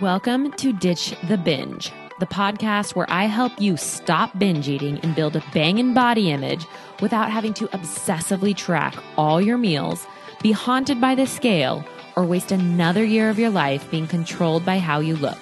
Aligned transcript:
Welcome 0.00 0.50
to 0.54 0.72
Ditch 0.72 1.14
the 1.28 1.38
Binge, 1.38 1.92
the 2.18 2.26
podcast 2.26 2.96
where 2.96 3.08
I 3.08 3.26
help 3.26 3.52
you 3.60 3.76
stop 3.76 4.36
binge 4.36 4.68
eating 4.68 4.98
and 4.98 5.14
build 5.14 5.36
a 5.36 5.44
banging 5.52 5.94
body 5.94 6.32
image 6.32 6.66
without 7.00 7.30
having 7.30 7.54
to 7.54 7.68
obsessively 7.68 8.56
track 8.56 8.96
all 9.16 9.40
your 9.40 9.56
meals, 9.56 10.04
be 10.42 10.50
haunted 10.50 11.00
by 11.00 11.14
the 11.14 11.28
scale, 11.28 11.84
or 12.16 12.24
waste 12.24 12.50
another 12.50 13.04
year 13.04 13.30
of 13.30 13.38
your 13.38 13.50
life 13.50 13.88
being 13.88 14.08
controlled 14.08 14.64
by 14.64 14.80
how 14.80 14.98
you 14.98 15.14
look. 15.14 15.38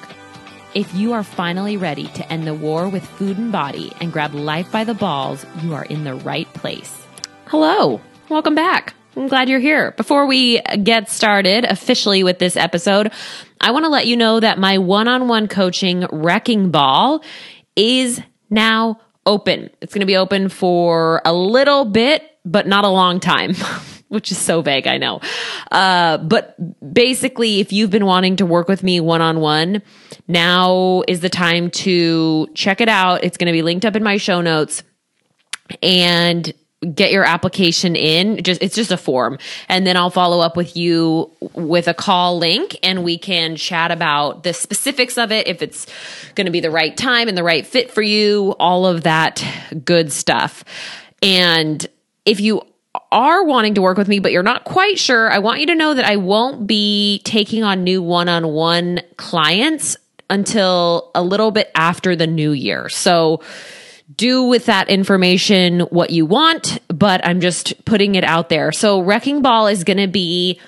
If 0.74 0.94
you 0.94 1.14
are 1.14 1.24
finally 1.24 1.78
ready 1.78 2.08
to 2.08 2.30
end 2.30 2.46
the 2.46 2.52
war 2.52 2.90
with 2.90 3.06
food 3.06 3.38
and 3.38 3.52
body 3.52 3.90
and 4.02 4.12
grab 4.12 4.34
life 4.34 4.70
by 4.70 4.84
the 4.84 4.92
balls, 4.92 5.46
you 5.62 5.72
are 5.72 5.86
in 5.86 6.04
the 6.04 6.14
right 6.14 6.52
place. 6.52 7.06
Hello, 7.46 8.02
welcome 8.28 8.54
back. 8.54 8.81
I'm 9.14 9.28
glad 9.28 9.50
you're 9.50 9.60
here. 9.60 9.92
Before 9.92 10.26
we 10.26 10.60
get 10.82 11.10
started 11.10 11.64
officially 11.64 12.24
with 12.24 12.38
this 12.38 12.56
episode, 12.56 13.12
I 13.60 13.70
want 13.70 13.84
to 13.84 13.90
let 13.90 14.06
you 14.06 14.16
know 14.16 14.40
that 14.40 14.58
my 14.58 14.78
one 14.78 15.06
on 15.06 15.28
one 15.28 15.48
coaching 15.48 16.06
Wrecking 16.10 16.70
Ball 16.70 17.22
is 17.76 18.22
now 18.48 19.00
open. 19.26 19.68
It's 19.82 19.92
going 19.92 20.00
to 20.00 20.06
be 20.06 20.16
open 20.16 20.48
for 20.48 21.20
a 21.26 21.32
little 21.32 21.84
bit, 21.84 22.22
but 22.44 22.66
not 22.66 22.84
a 22.84 22.88
long 22.88 23.20
time. 23.20 23.54
Which 24.08 24.30
is 24.30 24.38
so 24.38 24.60
vague, 24.60 24.86
I 24.86 24.98
know. 24.98 25.20
Uh, 25.70 26.18
but 26.18 26.54
basically, 26.92 27.60
if 27.60 27.72
you've 27.72 27.90
been 27.90 28.04
wanting 28.04 28.36
to 28.36 28.46
work 28.46 28.68
with 28.68 28.82
me 28.82 29.00
one 29.00 29.22
on 29.22 29.40
one, 29.40 29.80
now 30.28 31.02
is 31.08 31.20
the 31.20 31.30
time 31.30 31.70
to 31.70 32.46
check 32.54 32.82
it 32.82 32.90
out. 32.90 33.24
It's 33.24 33.38
going 33.38 33.46
to 33.46 33.52
be 33.52 33.62
linked 33.62 33.86
up 33.86 33.96
in 33.96 34.02
my 34.02 34.18
show 34.18 34.42
notes. 34.42 34.82
And 35.82 36.52
get 36.94 37.12
your 37.12 37.24
application 37.24 37.94
in 37.94 38.42
just 38.42 38.62
it's 38.62 38.74
just 38.74 38.90
a 38.90 38.96
form. 38.96 39.38
And 39.68 39.86
then 39.86 39.96
I'll 39.96 40.10
follow 40.10 40.40
up 40.40 40.56
with 40.56 40.76
you 40.76 41.30
with 41.54 41.88
a 41.88 41.94
call 41.94 42.38
link 42.38 42.76
and 42.82 43.04
we 43.04 43.18
can 43.18 43.56
chat 43.56 43.90
about 43.90 44.42
the 44.42 44.52
specifics 44.52 45.16
of 45.16 45.30
it 45.30 45.46
if 45.46 45.62
it's 45.62 45.86
going 46.34 46.46
to 46.46 46.50
be 46.50 46.60
the 46.60 46.70
right 46.70 46.96
time 46.96 47.28
and 47.28 47.38
the 47.38 47.44
right 47.44 47.66
fit 47.66 47.90
for 47.90 48.02
you 48.02 48.54
all 48.58 48.86
of 48.86 49.04
that 49.04 49.44
good 49.84 50.12
stuff. 50.12 50.64
And 51.22 51.86
if 52.24 52.40
you 52.40 52.62
are 53.10 53.44
wanting 53.44 53.74
to 53.74 53.82
work 53.82 53.96
with 53.96 54.08
me 54.08 54.18
but 54.18 54.32
you're 54.32 54.42
not 54.42 54.64
quite 54.64 54.98
sure 54.98 55.30
I 55.30 55.38
want 55.38 55.60
you 55.60 55.66
to 55.66 55.74
know 55.74 55.94
that 55.94 56.04
I 56.04 56.16
won't 56.16 56.66
be 56.66 57.20
taking 57.24 57.62
on 57.62 57.84
new 57.84 58.02
one-on-one 58.02 59.00
clients 59.16 59.96
until 60.28 61.10
a 61.14 61.22
little 61.22 61.50
bit 61.50 61.70
after 61.74 62.16
the 62.16 62.26
new 62.26 62.52
year. 62.52 62.88
So 62.88 63.42
do 64.16 64.44
with 64.44 64.66
that 64.66 64.88
information 64.88 65.80
what 65.80 66.10
you 66.10 66.26
want, 66.26 66.78
but 66.88 67.24
I'm 67.26 67.40
just 67.40 67.84
putting 67.84 68.14
it 68.14 68.24
out 68.24 68.48
there. 68.48 68.72
So, 68.72 69.00
Wrecking 69.00 69.42
Ball 69.42 69.68
is 69.68 69.84
going 69.84 69.98
to 69.98 70.08
be 70.08 70.60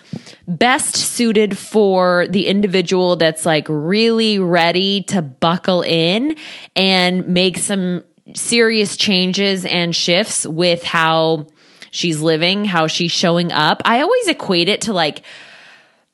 best 0.47 0.97
suited 0.97 1.57
for 1.57 2.27
the 2.29 2.47
individual 2.47 3.17
that's 3.17 3.47
like 3.47 3.67
really 3.69 4.39
ready 4.39 5.03
to 5.05 5.23
buckle 5.23 5.83
in 5.83 6.37
and 6.77 7.29
make 7.29 7.59
some 7.59 8.05
serious 8.35 8.97
changes 8.97 9.65
and 9.65 9.95
shifts 9.95 10.47
with 10.47 10.83
how 10.83 11.47
she's 11.91 12.21
living, 12.21 12.65
how 12.65 12.87
she's 12.87 13.13
showing 13.13 13.53
up. 13.53 13.83
I 13.85 14.01
always 14.03 14.29
equate 14.29 14.69
it 14.69 14.83
to 14.83 14.93
like, 14.93 15.23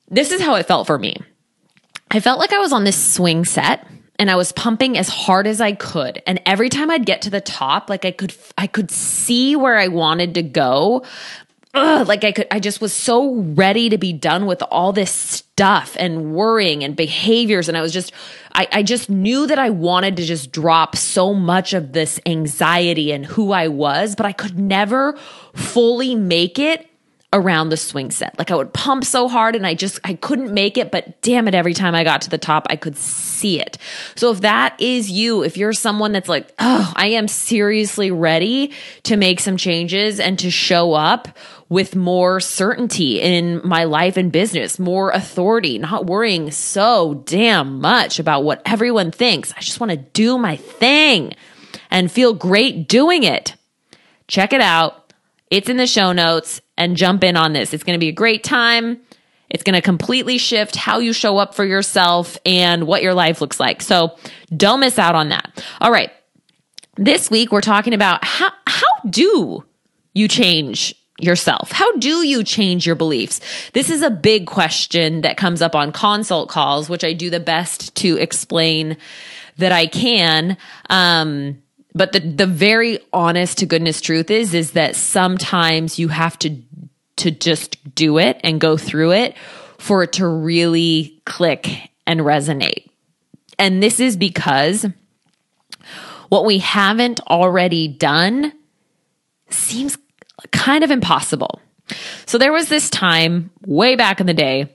this 0.09 0.33
is 0.33 0.41
how 0.41 0.57
it 0.57 0.67
felt 0.67 0.87
for 0.87 0.99
me. 0.99 1.17
I 2.11 2.21
felt 2.21 2.39
like 2.39 2.53
I 2.53 2.59
was 2.59 2.73
on 2.73 2.85
this 2.85 3.15
swing 3.15 3.45
set 3.45 3.87
and 4.21 4.31
I 4.31 4.37
was 4.37 4.53
pumping 4.53 4.99
as 4.99 5.09
hard 5.09 5.47
as 5.47 5.63
I 5.63 5.73
could. 5.73 6.23
And 6.27 6.43
every 6.45 6.69
time 6.69 6.91
I'd 6.91 7.07
get 7.07 7.23
to 7.23 7.31
the 7.31 7.41
top, 7.41 7.89
like 7.89 8.05
I 8.05 8.11
could, 8.11 8.35
I 8.59 8.67
could 8.67 8.91
see 8.91 9.57
where 9.57 9.79
I 9.79 9.89
wanted 9.89 10.35
to 10.35 10.43
go. 10.43 11.07
Ugh, 11.73 12.07
like 12.07 12.23
I 12.23 12.33
could, 12.33 12.47
I 12.51 12.61
just 12.61 12.83
was 12.83 12.93
so 12.93 13.37
ready 13.37 13.89
to 13.89 13.97
be 13.97 14.13
done 14.13 14.45
with 14.45 14.63
all 14.71 14.93
this 14.93 15.11
stuff 15.11 15.97
and 15.99 16.35
worrying 16.35 16.85
and 16.85 16.95
behaviors. 16.95 17.67
And 17.69 17.79
I 17.79 17.81
was 17.81 17.95
just, 17.95 18.13
I, 18.53 18.69
I 18.71 18.83
just 18.83 19.09
knew 19.09 19.47
that 19.47 19.59
I 19.59 19.71
wanted 19.71 20.19
to 20.19 20.25
just 20.25 20.53
drop 20.53 20.97
so 20.97 21.33
much 21.33 21.73
of 21.73 21.93
this 21.93 22.21
anxiety 22.27 23.13
and 23.13 23.25
who 23.25 23.53
I 23.53 23.69
was, 23.69 24.17
but 24.17 24.27
I 24.27 24.33
could 24.33 24.59
never 24.59 25.17
fully 25.55 26.15
make 26.15 26.59
it 26.59 26.90
around 27.33 27.69
the 27.69 27.77
swing 27.77 28.11
set. 28.11 28.37
Like 28.39 28.51
I 28.51 28.57
would 28.57 28.73
pump 28.73 29.05
so 29.05 29.29
hard 29.29 29.55
and 29.55 29.65
I 29.65 29.75
just 29.75 30.01
I 30.03 30.15
couldn't 30.15 30.53
make 30.53 30.77
it, 30.77 30.91
but 30.91 31.21
damn 31.23 31.47
it 31.47 31.55
every 31.55 31.75
time 31.75 31.95
I 31.95 32.03
got 32.03 32.23
to 32.23 32.31
the 32.31 32.39
top 32.39 32.67
I 32.71 32.77
could 32.77 32.97
see 32.97 33.61
it. 33.61 33.79
So 34.17 34.33
if 34.33 34.41
that 34.41 34.81
is 34.81 35.11
you, 35.11 35.45
if 35.45 35.57
you're 35.57 35.73
someone 35.73 36.11
that's 36.13 36.29
like, 36.29 36.53
"Oh, 36.59 36.93
I 36.97 37.09
am 37.09 37.29
seriously 37.29 38.11
ready 38.11 38.73
to 39.05 39.17
make 39.17 39.39
some 39.39 39.57
changes 39.57 40.19
and 40.19 40.39
to 40.41 40.51
show 40.51 40.93
up 40.93 41.29
with 41.69 41.95
more 41.95 42.41
certainty 42.41 43.21
in 43.21 43.61
my 43.63 43.85
life 43.85 44.17
and 44.17 44.33
business, 44.33 44.81
more 44.81 45.13
authority, 45.13 45.79
not 45.79 46.07
worrying 46.07 46.51
so 46.51 47.23
damn 47.27 47.81
much 47.81 48.19
about 48.19 48.43
what 48.43 48.61
everyone 48.67 49.13
thinks. 49.13 49.55
I 49.57 49.61
just 49.61 49.79
want 49.79 49.91
to 49.93 49.97
do 49.97 50.37
my 50.37 50.57
thing 50.57 51.35
and 51.93 52.11
feel 52.11 52.35
great 52.35 52.89
doing 52.89 53.23
it." 53.23 53.55
Check 54.27 54.53
it 54.53 54.61
out. 54.61 55.00
It's 55.51 55.69
in 55.69 55.77
the 55.77 55.87
show 55.87 56.13
notes 56.13 56.61
and 56.77 56.97
jump 56.97 57.25
in 57.25 57.37
on 57.37 57.53
this. 57.53 57.75
It's 57.75 57.85
going 57.85 57.99
to 57.99 58.01
be 58.01 58.09
a 58.09 58.13
great 58.13 58.45
time. 58.45 59.01
It's 59.51 59.65
going 59.65 59.75
to 59.75 59.83
completely 59.83 60.39
shift 60.39 60.77
how 60.77 61.01
you 61.01 61.13
show 61.13 61.39
up 61.39 61.55
for 61.55 61.65
yourself 61.65 62.39
and 62.47 62.87
what 62.87 63.03
your 63.03 63.15
life 63.15 63.41
looks 63.41 63.59
like. 63.59 63.83
So 63.83 64.17
don't 64.57 64.81
miss 64.81 64.99
out 64.99 65.17
on 65.17 65.31
that. 65.31 65.65
All 65.81 65.91
right. 65.91 66.13
This 66.97 67.31
week 67.31 67.51
we're 67.51 67.61
talking 67.61 67.95
about 67.95 68.25
how 68.25 68.51
how 68.67 69.09
do 69.09 69.65
you 70.15 70.29
change 70.29 70.95
yourself? 71.19 71.73
How 71.73 71.97
do 71.97 72.27
you 72.27 72.45
change 72.45 72.87
your 72.87 72.95
beliefs? 72.95 73.41
This 73.73 73.91
is 73.91 74.03
a 74.03 74.11
big 74.11 74.47
question 74.47 75.23
that 75.23 75.37
comes 75.37 75.63
up 75.63 75.75
on 75.75 75.93
consult 75.93 76.49
calls, 76.49 76.89
which 76.89 77.05
I 77.05 77.13
do 77.13 77.31
the 77.31 77.41
best 77.41 77.95
to 77.97 78.17
explain 78.17 78.97
that 79.59 79.73
I 79.73 79.87
can. 79.87 80.57
Um, 80.89 81.63
but 81.95 82.13
the 82.13 82.21
the 82.21 82.47
very 82.47 82.99
honest 83.13 83.59
to 83.59 83.67
goodness 83.67 84.01
truth 84.01 84.31
is 84.31 84.55
is 84.55 84.73
that 84.73 84.97
sometimes 84.97 85.99
you 85.99 86.09
have 86.09 86.39
to 86.41 86.63
to 87.17 87.31
just 87.31 87.95
do 87.95 88.19
it 88.19 88.41
and 88.43 88.61
go 88.61 88.77
through 88.77 89.13
it 89.13 89.37
for 89.79 90.03
it 90.03 90.13
to 90.15 90.27
really 90.27 91.21
click 91.25 91.91
and 92.07 92.21
resonate. 92.21 92.89
And 93.59 93.83
this 93.83 94.01
is 94.01 94.17
because 94.17 94.87
what 96.29 96.45
we 96.45 96.59
haven't 96.59 97.21
already 97.29 97.89
done 97.89 98.53
seems 99.51 99.99
kind 100.51 100.83
of 100.85 100.91
impossible. 100.91 101.61
So 102.27 102.39
there 102.39 102.53
was 102.53 102.69
this 102.69 102.89
time 102.89 103.51
way 103.67 103.97
back 103.97 104.21
in 104.21 104.27
the 104.27 104.35
day. 104.35 104.75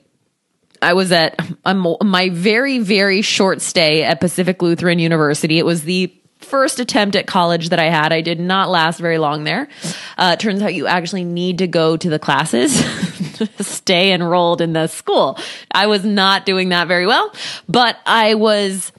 I 0.82 0.92
was 0.92 1.10
at 1.10 1.40
my 1.64 2.28
very, 2.30 2.78
very 2.78 3.22
short 3.22 3.62
stay 3.62 4.04
at 4.04 4.20
Pacific 4.20 4.60
Lutheran 4.60 4.98
University. 4.98 5.58
It 5.58 5.64
was 5.64 5.82
the 5.82 6.14
first 6.46 6.80
attempt 6.80 7.16
at 7.16 7.26
college 7.26 7.68
that 7.70 7.78
I 7.78 7.90
had. 7.90 8.12
I 8.12 8.20
did 8.20 8.40
not 8.40 8.70
last 8.70 8.98
very 8.98 9.18
long 9.18 9.44
there. 9.44 9.68
Uh, 10.16 10.36
turns 10.36 10.62
out 10.62 10.74
you 10.74 10.86
actually 10.86 11.24
need 11.24 11.58
to 11.58 11.66
go 11.66 11.96
to 11.96 12.08
the 12.08 12.18
classes 12.18 12.74
stay 13.60 14.12
enrolled 14.12 14.60
in 14.60 14.72
the 14.72 14.86
school. 14.86 15.38
I 15.70 15.86
was 15.86 16.04
not 16.04 16.46
doing 16.46 16.70
that 16.70 16.88
very 16.88 17.06
well, 17.06 17.32
but 17.68 17.98
I 18.06 18.34
was 18.34 18.92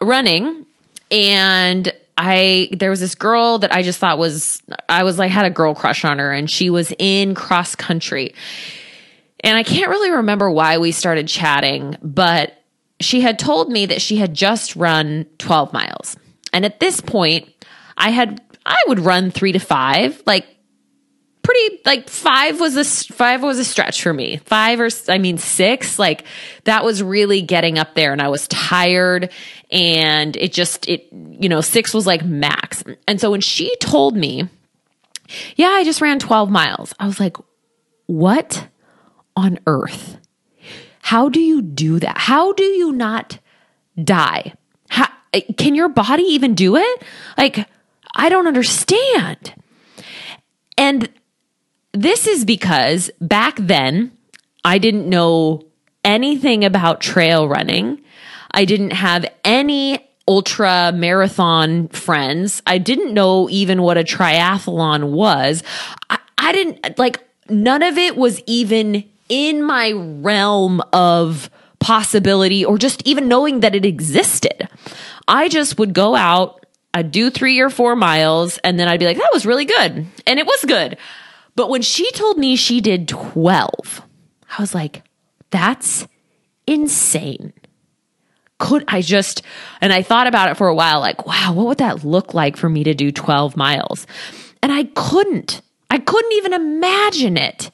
running 0.00 0.66
and 1.10 1.92
I 2.16 2.68
there 2.72 2.90
was 2.90 3.00
this 3.00 3.14
girl 3.14 3.58
that 3.58 3.72
I 3.72 3.82
just 3.82 3.98
thought 3.98 4.18
was 4.18 4.62
I 4.88 5.04
was 5.04 5.18
like 5.18 5.30
had 5.30 5.44
a 5.44 5.50
girl 5.50 5.74
crush 5.74 6.04
on 6.04 6.18
her 6.18 6.32
and 6.32 6.50
she 6.50 6.70
was 6.70 6.92
in 6.98 7.34
cross 7.34 7.74
country. 7.74 8.34
And 9.40 9.56
I 9.56 9.64
can't 9.64 9.90
really 9.90 10.10
remember 10.10 10.50
why 10.50 10.78
we 10.78 10.92
started 10.92 11.26
chatting, 11.26 11.96
but 12.00 12.62
she 13.00 13.20
had 13.22 13.38
told 13.38 13.70
me 13.70 13.86
that 13.86 14.00
she 14.00 14.16
had 14.18 14.34
just 14.34 14.76
run 14.76 15.26
12 15.38 15.72
miles. 15.72 16.16
And 16.52 16.64
at 16.64 16.80
this 16.80 17.00
point, 17.00 17.48
I 17.96 18.10
had 18.10 18.40
I 18.64 18.82
would 18.86 19.00
run 19.00 19.30
3 19.30 19.52
to 19.52 19.58
5, 19.58 20.22
like 20.26 20.46
pretty 21.42 21.80
like 21.84 22.08
5 22.08 22.60
was 22.60 22.76
a 22.76 22.84
5 22.84 23.42
was 23.42 23.58
a 23.58 23.64
stretch 23.64 24.02
for 24.02 24.12
me. 24.12 24.36
5 24.36 24.80
or 24.80 24.88
I 25.08 25.18
mean 25.18 25.38
6, 25.38 25.98
like 25.98 26.24
that 26.64 26.84
was 26.84 27.02
really 27.02 27.42
getting 27.42 27.78
up 27.78 27.94
there 27.94 28.12
and 28.12 28.22
I 28.22 28.28
was 28.28 28.46
tired 28.48 29.30
and 29.70 30.36
it 30.36 30.52
just 30.52 30.88
it 30.88 31.08
you 31.12 31.48
know, 31.48 31.60
6 31.60 31.94
was 31.94 32.06
like 32.06 32.24
max. 32.24 32.84
And 33.08 33.20
so 33.20 33.30
when 33.30 33.40
she 33.40 33.74
told 33.76 34.16
me, 34.16 34.48
"Yeah, 35.56 35.70
I 35.70 35.84
just 35.84 36.00
ran 36.00 36.18
12 36.18 36.50
miles." 36.50 36.94
I 37.00 37.06
was 37.06 37.18
like, 37.18 37.36
"What 38.06 38.68
on 39.34 39.58
earth? 39.66 40.18
How 41.00 41.28
do 41.28 41.40
you 41.40 41.62
do 41.62 41.98
that? 41.98 42.16
How 42.18 42.52
do 42.52 42.62
you 42.62 42.92
not 42.92 43.38
die?" 44.02 44.54
Can 45.56 45.74
your 45.74 45.88
body 45.88 46.22
even 46.24 46.54
do 46.54 46.76
it? 46.76 47.02
Like, 47.38 47.66
I 48.14 48.28
don't 48.28 48.46
understand. 48.46 49.54
And 50.76 51.08
this 51.92 52.26
is 52.26 52.44
because 52.44 53.10
back 53.20 53.56
then, 53.58 54.12
I 54.64 54.78
didn't 54.78 55.08
know 55.08 55.64
anything 56.04 56.64
about 56.64 57.00
trail 57.00 57.48
running. 57.48 58.02
I 58.50 58.64
didn't 58.64 58.92
have 58.92 59.26
any 59.44 60.08
ultra 60.28 60.92
marathon 60.94 61.88
friends. 61.88 62.62
I 62.66 62.78
didn't 62.78 63.12
know 63.12 63.48
even 63.50 63.82
what 63.82 63.98
a 63.98 64.04
triathlon 64.04 65.10
was. 65.10 65.62
I, 66.10 66.18
I 66.38 66.52
didn't 66.52 66.98
like, 66.98 67.20
none 67.48 67.82
of 67.82 67.98
it 67.98 68.16
was 68.16 68.42
even 68.46 69.04
in 69.28 69.62
my 69.62 69.92
realm 69.92 70.80
of 70.92 71.50
possibility 71.80 72.64
or 72.64 72.78
just 72.78 73.02
even 73.06 73.26
knowing 73.26 73.60
that 73.60 73.74
it 73.74 73.84
existed. 73.84 74.68
I 75.26 75.48
just 75.48 75.78
would 75.78 75.94
go 75.94 76.14
out, 76.14 76.66
I'd 76.94 77.10
do 77.10 77.30
three 77.30 77.60
or 77.60 77.70
four 77.70 77.96
miles, 77.96 78.58
and 78.58 78.78
then 78.78 78.88
I'd 78.88 79.00
be 79.00 79.06
like, 79.06 79.16
that 79.16 79.30
was 79.32 79.46
really 79.46 79.64
good. 79.64 80.06
And 80.26 80.38
it 80.38 80.46
was 80.46 80.64
good. 80.64 80.98
But 81.54 81.68
when 81.68 81.82
she 81.82 82.10
told 82.12 82.38
me 82.38 82.56
she 82.56 82.80
did 82.80 83.08
12, 83.08 84.02
I 84.58 84.62
was 84.62 84.74
like, 84.74 85.02
that's 85.50 86.06
insane. 86.66 87.52
Could 88.58 88.84
I 88.88 89.02
just, 89.02 89.42
and 89.80 89.92
I 89.92 90.02
thought 90.02 90.26
about 90.26 90.50
it 90.50 90.56
for 90.56 90.68
a 90.68 90.74
while, 90.74 91.00
like, 91.00 91.26
wow, 91.26 91.52
what 91.52 91.66
would 91.66 91.78
that 91.78 92.04
look 92.04 92.32
like 92.32 92.56
for 92.56 92.68
me 92.68 92.84
to 92.84 92.94
do 92.94 93.10
12 93.10 93.56
miles? 93.56 94.06
And 94.62 94.70
I 94.70 94.84
couldn't. 94.84 95.60
I 95.90 95.98
couldn't 95.98 96.32
even 96.32 96.52
imagine 96.54 97.36
it 97.36 97.70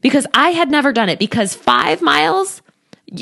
because 0.00 0.26
I 0.34 0.50
had 0.50 0.70
never 0.70 0.92
done 0.92 1.08
it 1.08 1.18
because 1.18 1.54
five 1.54 2.02
miles 2.02 2.62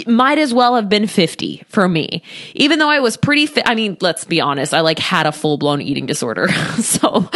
might 0.07 0.39
as 0.39 0.55
well 0.55 0.77
have 0.77 0.89
been 0.89 1.07
50 1.07 1.65
for 1.69 1.87
me. 1.87 2.23
Even 2.55 2.79
though 2.79 2.89
I 2.89 3.01
was 3.01 3.17
pretty 3.19 3.47
fit. 3.47 3.65
I 3.67 3.75
mean, 3.75 3.99
let's 4.01 4.25
be 4.25 4.41
honest. 4.41 4.73
I 4.73 4.81
like 4.81 4.99
had 4.99 5.27
a 5.27 5.33
full 5.33 5.59
blown 5.59 5.83
eating 5.83 6.07
disorder. 6.07 6.49
so, 6.81 7.29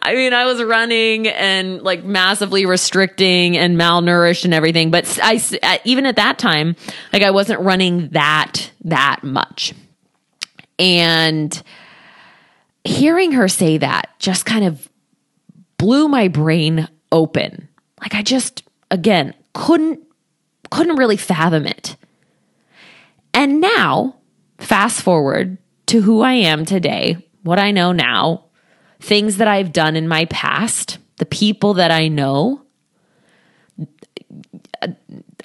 I 0.00 0.14
mean, 0.14 0.32
I 0.32 0.44
was 0.44 0.62
running 0.62 1.26
and 1.26 1.82
like 1.82 2.04
massively 2.04 2.66
restricting 2.66 3.56
and 3.56 3.76
malnourished 3.76 4.44
and 4.44 4.54
everything. 4.54 4.90
But 4.92 5.18
I, 5.20 5.40
uh, 5.62 5.78
even 5.84 6.06
at 6.06 6.16
that 6.16 6.38
time, 6.38 6.76
like 7.12 7.22
I 7.22 7.32
wasn't 7.32 7.60
running 7.60 8.10
that, 8.10 8.70
that 8.84 9.24
much. 9.24 9.74
And 10.78 11.60
hearing 12.84 13.32
her 13.32 13.48
say 13.48 13.78
that 13.78 14.14
just 14.20 14.46
kind 14.46 14.64
of 14.64 14.88
blew 15.78 16.06
my 16.06 16.28
brain 16.28 16.88
open. 17.10 17.68
Like 18.00 18.14
I 18.14 18.22
just, 18.22 18.62
again, 18.92 19.34
couldn't 19.52 20.07
couldn't 20.70 20.96
really 20.96 21.16
fathom 21.16 21.66
it. 21.66 21.96
And 23.34 23.60
now, 23.60 24.16
fast 24.58 25.02
forward 25.02 25.58
to 25.86 26.02
who 26.02 26.22
I 26.22 26.34
am 26.34 26.64
today, 26.64 27.16
what 27.42 27.58
I 27.58 27.70
know 27.70 27.92
now, 27.92 28.44
things 29.00 29.36
that 29.36 29.48
I've 29.48 29.72
done 29.72 29.96
in 29.96 30.08
my 30.08 30.24
past, 30.26 30.98
the 31.16 31.26
people 31.26 31.74
that 31.74 31.90
I 31.90 32.08
know. 32.08 32.62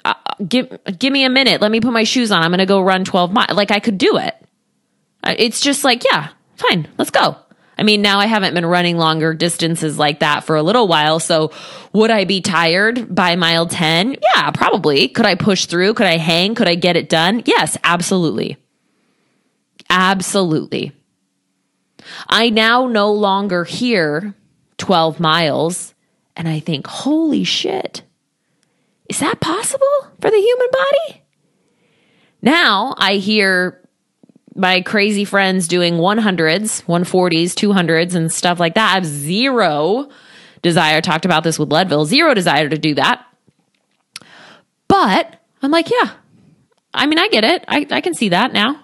Uh, 0.04 0.14
give 0.46 0.76
give 0.98 1.12
me 1.12 1.24
a 1.24 1.30
minute. 1.30 1.60
Let 1.60 1.70
me 1.70 1.80
put 1.80 1.92
my 1.92 2.04
shoes 2.04 2.30
on. 2.30 2.42
I'm 2.42 2.50
going 2.50 2.58
to 2.58 2.66
go 2.66 2.80
run 2.80 3.04
12 3.04 3.32
miles. 3.32 3.56
Like 3.56 3.70
I 3.70 3.80
could 3.80 3.98
do 3.98 4.18
it. 4.18 4.34
It's 5.24 5.60
just 5.60 5.84
like, 5.84 6.04
yeah, 6.04 6.30
fine. 6.56 6.88
Let's 6.98 7.10
go. 7.10 7.36
I 7.76 7.82
mean, 7.82 8.02
now 8.02 8.20
I 8.20 8.26
haven't 8.26 8.54
been 8.54 8.66
running 8.66 8.96
longer 8.96 9.34
distances 9.34 9.98
like 9.98 10.20
that 10.20 10.44
for 10.44 10.56
a 10.56 10.62
little 10.62 10.86
while. 10.86 11.18
So 11.18 11.50
would 11.92 12.10
I 12.10 12.24
be 12.24 12.40
tired 12.40 13.14
by 13.14 13.36
mile 13.36 13.66
10? 13.66 14.16
Yeah, 14.34 14.50
probably. 14.52 15.08
Could 15.08 15.26
I 15.26 15.34
push 15.34 15.66
through? 15.66 15.94
Could 15.94 16.06
I 16.06 16.16
hang? 16.16 16.54
Could 16.54 16.68
I 16.68 16.76
get 16.76 16.96
it 16.96 17.08
done? 17.08 17.42
Yes, 17.46 17.76
absolutely. 17.82 18.56
Absolutely. 19.90 20.92
I 22.28 22.50
now 22.50 22.86
no 22.86 23.12
longer 23.12 23.64
hear 23.64 24.34
12 24.78 25.20
miles 25.20 25.94
and 26.36 26.48
I 26.48 26.60
think, 26.60 26.86
holy 26.86 27.44
shit, 27.44 28.02
is 29.08 29.20
that 29.20 29.40
possible 29.40 29.86
for 30.20 30.30
the 30.30 30.36
human 30.36 30.68
body? 30.70 31.22
Now 32.42 32.94
I 32.98 33.14
hear 33.14 33.83
my 34.54 34.80
crazy 34.80 35.24
friends 35.24 35.68
doing 35.68 35.94
100s, 35.94 36.84
140s, 36.84 37.52
200s, 37.54 38.14
and 38.14 38.32
stuff 38.32 38.60
like 38.60 38.74
that. 38.74 38.92
I 38.92 38.94
have 38.94 39.06
zero 39.06 40.08
desire. 40.62 41.00
Talked 41.00 41.24
about 41.24 41.44
this 41.44 41.58
with 41.58 41.72
Leadville, 41.72 42.06
zero 42.06 42.34
desire 42.34 42.68
to 42.68 42.78
do 42.78 42.94
that. 42.94 43.24
But 44.88 45.40
I'm 45.62 45.70
like, 45.70 45.90
yeah, 45.90 46.12
I 46.92 47.06
mean, 47.06 47.18
I 47.18 47.28
get 47.28 47.44
it. 47.44 47.64
I, 47.66 47.86
I 47.90 48.00
can 48.00 48.14
see 48.14 48.28
that 48.30 48.52
now. 48.52 48.80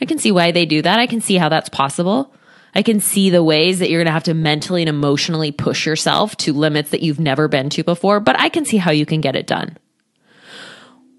I 0.00 0.04
can 0.04 0.18
see 0.18 0.30
why 0.30 0.52
they 0.52 0.66
do 0.66 0.82
that. 0.82 0.98
I 0.98 1.06
can 1.06 1.20
see 1.20 1.36
how 1.36 1.48
that's 1.48 1.68
possible. 1.68 2.32
I 2.74 2.82
can 2.82 3.00
see 3.00 3.30
the 3.30 3.42
ways 3.42 3.80
that 3.80 3.90
you're 3.90 3.98
going 3.98 4.06
to 4.06 4.12
have 4.12 4.24
to 4.24 4.34
mentally 4.34 4.82
and 4.82 4.88
emotionally 4.88 5.50
push 5.50 5.86
yourself 5.86 6.36
to 6.38 6.52
limits 6.52 6.90
that 6.90 7.02
you've 7.02 7.18
never 7.18 7.48
been 7.48 7.70
to 7.70 7.82
before, 7.82 8.20
but 8.20 8.38
I 8.38 8.50
can 8.50 8.64
see 8.64 8.76
how 8.76 8.92
you 8.92 9.06
can 9.06 9.20
get 9.20 9.34
it 9.34 9.46
done. 9.46 9.76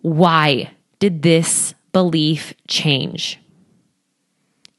Why 0.02 0.72
did 1.00 1.22
this 1.22 1.74
belief 1.92 2.54
change? 2.68 3.40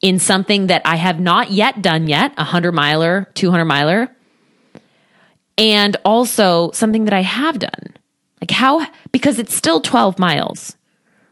In 0.01 0.19
something 0.19 0.69
that 0.69 0.83
I 0.85 0.97
have 0.97 1.21
not 1.21 1.51
yet 1.51 1.83
done 1.83 2.09
yet, 2.09 2.33
a 2.33 2.43
100 2.43 2.73
miler, 2.73 3.29
200 3.35 3.65
miler, 3.65 4.09
and 5.59 5.97
also 6.05 6.71
something 6.73 7.05
that 7.05 7.15
I 7.15 7.21
have 7.23 7.59
done. 7.59 7.95
Like 8.41 8.51
how, 8.51 8.87
because 9.13 9.39
it's 9.39 9.55
still 9.55 9.81
12 9.81 10.19
miles, 10.19 10.75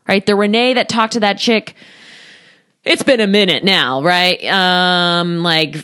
right? 0.06 0.24
The 0.24 0.36
Renee 0.36 0.74
that 0.74 0.88
talked 0.88 1.14
to 1.14 1.20
that 1.20 1.38
chick, 1.38 1.74
it's 2.84 3.02
been 3.02 3.20
a 3.20 3.26
minute 3.26 3.64
now, 3.64 4.02
right? 4.02 4.44
Um, 4.44 5.42
like 5.42 5.76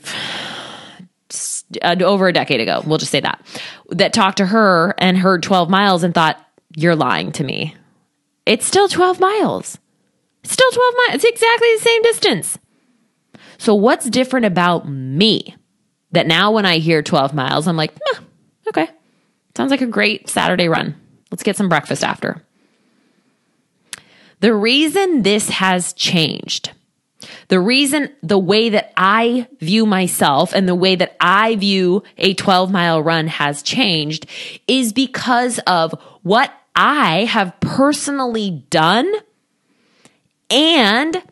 over 1.82 2.28
a 2.28 2.32
decade 2.32 2.60
ago, 2.60 2.82
we'll 2.84 2.98
just 2.98 3.10
say 3.10 3.20
that, 3.20 3.40
that 3.90 4.12
talked 4.12 4.36
to 4.38 4.46
her 4.46 4.94
and 4.98 5.16
heard 5.16 5.42
12 5.42 5.70
miles 5.70 6.02
and 6.02 6.12
thought, 6.12 6.38
you're 6.76 6.96
lying 6.96 7.32
to 7.32 7.44
me. 7.44 7.74
It's 8.44 8.66
still 8.66 8.88
12 8.88 9.20
miles. 9.20 9.78
still 10.42 10.70
12 10.70 10.94
miles. 11.08 11.14
It's 11.14 11.24
exactly 11.24 11.68
the 11.76 11.80
same 11.80 12.02
distance. 12.02 12.58
So, 13.58 13.74
what's 13.74 14.08
different 14.08 14.46
about 14.46 14.88
me 14.88 15.54
that 16.12 16.26
now 16.26 16.52
when 16.52 16.66
I 16.66 16.78
hear 16.78 17.02
12 17.02 17.34
miles, 17.34 17.66
I'm 17.66 17.76
like, 17.76 17.94
eh, 17.94 18.18
okay, 18.68 18.88
sounds 19.56 19.70
like 19.70 19.82
a 19.82 19.86
great 19.86 20.28
Saturday 20.28 20.68
run. 20.68 20.94
Let's 21.30 21.42
get 21.42 21.56
some 21.56 21.68
breakfast 21.68 22.04
after. 22.04 22.42
The 24.40 24.54
reason 24.54 25.22
this 25.22 25.48
has 25.48 25.92
changed, 25.94 26.72
the 27.48 27.60
reason 27.60 28.10
the 28.22 28.38
way 28.38 28.68
that 28.68 28.92
I 28.96 29.48
view 29.60 29.86
myself 29.86 30.52
and 30.52 30.68
the 30.68 30.74
way 30.74 30.96
that 30.96 31.16
I 31.20 31.56
view 31.56 32.02
a 32.18 32.34
12 32.34 32.70
mile 32.70 33.02
run 33.02 33.26
has 33.26 33.62
changed 33.62 34.26
is 34.68 34.92
because 34.92 35.58
of 35.60 35.92
what 36.22 36.52
I 36.76 37.24
have 37.24 37.58
personally 37.60 38.64
done 38.70 39.10
and 40.50 41.22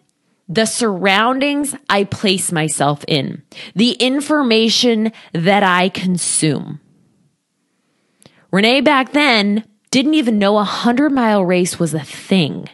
the 0.53 0.67
surroundings 0.67 1.75
I 1.89 2.05
place 2.05 2.53
myself 2.53 3.05
in, 3.09 3.43
the 3.75 3.93
information 3.93 5.11
that 5.33 5.63
I 5.63 5.89
consume. 5.89 6.79
Renee 8.51 8.83
back 8.83 9.13
then 9.13 9.65
didn't 9.91 10.13
even 10.13 10.39
know 10.39 10.59
a 10.59 10.65
hundred 10.65 11.11
mile 11.11 11.43
race 11.43 11.79
was 11.79 11.95
a 11.95 12.01
thing. 12.01 12.69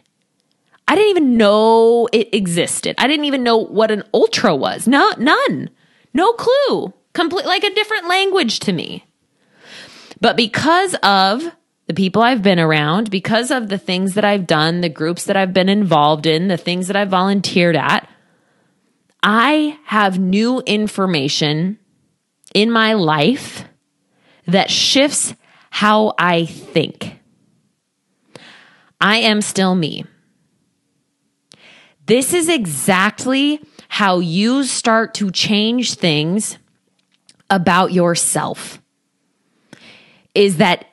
I 0.88 0.96
didn't 0.96 1.10
even 1.10 1.36
know 1.36 2.08
it 2.12 2.34
existed. 2.34 2.96
I 2.98 3.06
didn't 3.06 3.26
even 3.26 3.44
know 3.44 3.58
what 3.58 3.92
an 3.92 4.02
ultra 4.12 4.56
was. 4.56 4.88
No, 4.88 5.12
none. 5.16 5.70
No 6.12 6.32
clue. 6.32 6.92
Complete 7.12 7.46
like 7.46 7.62
a 7.62 7.74
different 7.74 8.08
language 8.08 8.58
to 8.60 8.72
me. 8.72 9.04
But 10.20 10.36
because 10.36 10.96
of 11.02 11.52
the 11.88 11.94
people 11.94 12.22
I've 12.22 12.42
been 12.42 12.60
around, 12.60 13.10
because 13.10 13.50
of 13.50 13.70
the 13.70 13.78
things 13.78 14.14
that 14.14 14.24
I've 14.24 14.46
done, 14.46 14.82
the 14.82 14.90
groups 14.90 15.24
that 15.24 15.38
I've 15.38 15.54
been 15.54 15.70
involved 15.70 16.26
in, 16.26 16.48
the 16.48 16.58
things 16.58 16.86
that 16.86 16.96
I've 16.96 17.08
volunteered 17.08 17.76
at, 17.76 18.08
I 19.22 19.78
have 19.86 20.18
new 20.18 20.60
information 20.60 21.78
in 22.54 22.70
my 22.70 22.92
life 22.92 23.64
that 24.46 24.70
shifts 24.70 25.34
how 25.70 26.14
I 26.18 26.44
think. 26.44 27.18
I 29.00 29.16
am 29.18 29.40
still 29.40 29.74
me. 29.74 30.04
This 32.04 32.34
is 32.34 32.50
exactly 32.50 33.60
how 33.88 34.18
you 34.18 34.64
start 34.64 35.14
to 35.14 35.30
change 35.30 35.94
things 35.94 36.58
about 37.48 37.92
yourself. 37.92 38.82
Is 40.34 40.58
that 40.58 40.84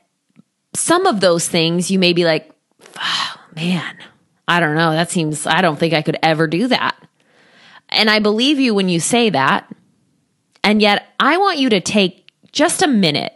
some 0.76 1.06
of 1.06 1.20
those 1.20 1.48
things 1.48 1.90
you 1.90 2.00
may 2.00 2.14
be 2.14 2.26
like, 2.26 2.52
oh, 2.98 3.36
man, 3.56 3.96
I 4.48 4.60
don't 4.60 4.76
know. 4.76 4.92
That 4.92 5.12
seems, 5.12 5.48
I 5.48 5.62
don't 5.62 5.78
think 5.78 5.94
I 5.94 6.02
could 6.02 6.18
ever 6.22 6.48
do 6.48 6.68
that. 6.68 6.96
And 7.90 8.10
I 8.10 8.20
believe 8.20 8.60
you 8.60 8.74
when 8.74 8.90
you 8.90 9.00
say 9.00 9.30
that. 9.30 9.74
And 10.64 10.82
yet, 10.82 11.08
I 11.20 11.38
want 11.38 11.60
you 11.60 11.70
to 11.70 11.82
take 11.82 12.32
just 12.52 12.82
a 12.82 12.88
minute, 12.88 13.34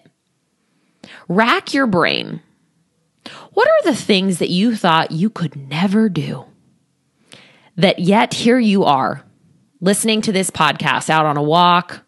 rack 1.27 1.73
your 1.73 1.87
brain. 1.87 2.41
What 3.53 3.67
are 3.67 3.91
the 3.91 3.95
things 3.95 4.39
that 4.39 4.49
you 4.49 4.75
thought 4.75 5.11
you 5.11 5.29
could 5.29 5.55
never 5.55 6.09
do? 6.09 6.45
That 7.75 7.99
yet 7.99 8.33
here 8.33 8.59
you 8.59 8.83
are, 8.83 9.23
listening 9.79 10.21
to 10.23 10.31
this 10.31 10.49
podcast 10.49 11.09
out 11.09 11.25
on 11.25 11.37
a 11.37 11.43
walk, 11.43 12.01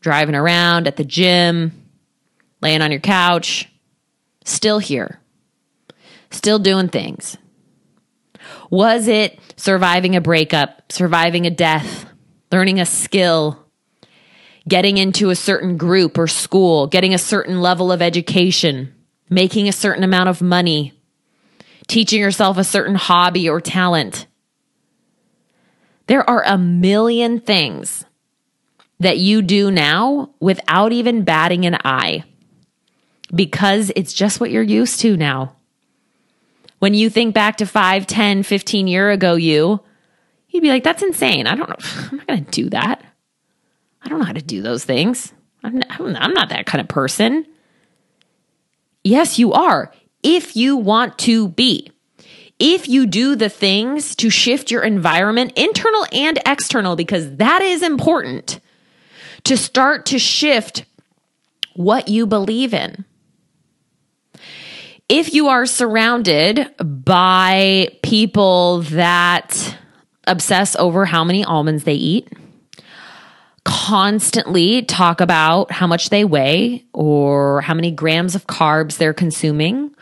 driving 0.00 0.34
around 0.34 0.86
at 0.86 0.96
the 0.96 1.04
gym, 1.04 1.72
laying 2.60 2.82
on 2.82 2.90
your 2.90 3.00
couch, 3.00 3.68
still 4.46 4.78
here, 4.78 5.20
still 6.30 6.58
doing 6.58 6.88
things? 6.88 7.36
Was 8.70 9.08
it 9.08 9.38
surviving 9.56 10.16
a 10.16 10.20
breakup, 10.20 10.90
surviving 10.90 11.46
a 11.46 11.50
death, 11.50 12.06
learning 12.50 12.80
a 12.80 12.86
skill, 12.86 13.64
getting 14.68 14.98
into 14.98 15.30
a 15.30 15.36
certain 15.36 15.76
group 15.76 16.18
or 16.18 16.26
school, 16.26 16.86
getting 16.86 17.14
a 17.14 17.18
certain 17.18 17.60
level 17.60 17.92
of 17.92 18.02
education, 18.02 18.94
making 19.28 19.68
a 19.68 19.72
certain 19.72 20.04
amount 20.04 20.28
of 20.28 20.42
money, 20.42 20.92
teaching 21.86 22.20
yourself 22.20 22.58
a 22.58 22.64
certain 22.64 22.94
hobby 22.94 23.48
or 23.48 23.60
talent. 23.60 24.26
There 26.06 26.28
are 26.28 26.44
a 26.44 26.58
million 26.58 27.40
things 27.40 28.04
that 29.00 29.18
you 29.18 29.42
do 29.42 29.70
now 29.70 30.30
without 30.40 30.92
even 30.92 31.24
batting 31.24 31.66
an 31.66 31.76
eye 31.84 32.24
because 33.34 33.90
it's 33.96 34.12
just 34.12 34.40
what 34.40 34.50
you're 34.50 34.62
used 34.62 35.00
to 35.00 35.16
now. 35.16 35.56
When 36.78 36.94
you 36.94 37.08
think 37.08 37.34
back 37.34 37.56
to 37.58 37.66
5, 37.66 38.06
10, 38.06 38.42
15 38.42 38.86
year 38.86 39.10
ago 39.10 39.34
you, 39.34 39.80
you'd 40.50 40.60
be 40.60 40.68
like, 40.68 40.84
that's 40.84 41.02
insane. 41.02 41.46
I 41.46 41.54
don't 41.54 41.68
know. 41.68 41.76
I'm 42.10 42.16
not 42.18 42.26
going 42.26 42.44
to 42.44 42.50
do 42.50 42.70
that. 42.70 43.02
I 44.02 44.08
don't 44.08 44.18
know 44.18 44.24
how 44.24 44.32
to 44.32 44.42
do 44.42 44.62
those 44.62 44.84
things. 44.84 45.32
I'm 45.64 45.78
not, 45.78 46.00
I'm 46.00 46.34
not 46.34 46.50
that 46.50 46.66
kind 46.66 46.80
of 46.80 46.88
person. 46.88 47.46
Yes, 49.02 49.38
you 49.38 49.52
are. 49.52 49.92
If 50.22 50.56
you 50.56 50.76
want 50.76 51.18
to 51.20 51.48
be. 51.48 51.90
If 52.58 52.88
you 52.88 53.06
do 53.06 53.36
the 53.36 53.50
things 53.50 54.16
to 54.16 54.30
shift 54.30 54.70
your 54.70 54.82
environment, 54.82 55.52
internal 55.56 56.06
and 56.10 56.38
external, 56.46 56.96
because 56.96 57.36
that 57.36 57.60
is 57.60 57.82
important 57.82 58.60
to 59.44 59.56
start 59.56 60.06
to 60.06 60.18
shift 60.18 60.84
what 61.74 62.08
you 62.08 62.26
believe 62.26 62.72
in. 62.72 63.04
If 65.08 65.34
you 65.34 65.46
are 65.48 65.66
surrounded 65.66 66.74
by 66.78 67.90
people 68.02 68.82
that 68.82 69.78
obsess 70.26 70.74
over 70.74 71.04
how 71.04 71.22
many 71.22 71.44
almonds 71.44 71.84
they 71.84 71.94
eat, 71.94 72.28
constantly 73.64 74.82
talk 74.82 75.20
about 75.20 75.70
how 75.70 75.86
much 75.86 76.10
they 76.10 76.24
weigh 76.24 76.84
or 76.92 77.60
how 77.60 77.74
many 77.74 77.92
grams 77.92 78.34
of 78.34 78.48
carbs 78.48 78.98
they're 78.98 79.14
consuming 79.14 79.94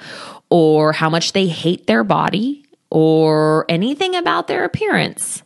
or 0.48 0.92
how 0.92 1.10
much 1.10 1.32
they 1.32 1.48
hate 1.48 1.86
their 1.86 2.02
body 2.02 2.64
or 2.88 3.66
anything 3.68 4.14
about 4.14 4.46
their 4.46 4.64
appearance, 4.64 5.42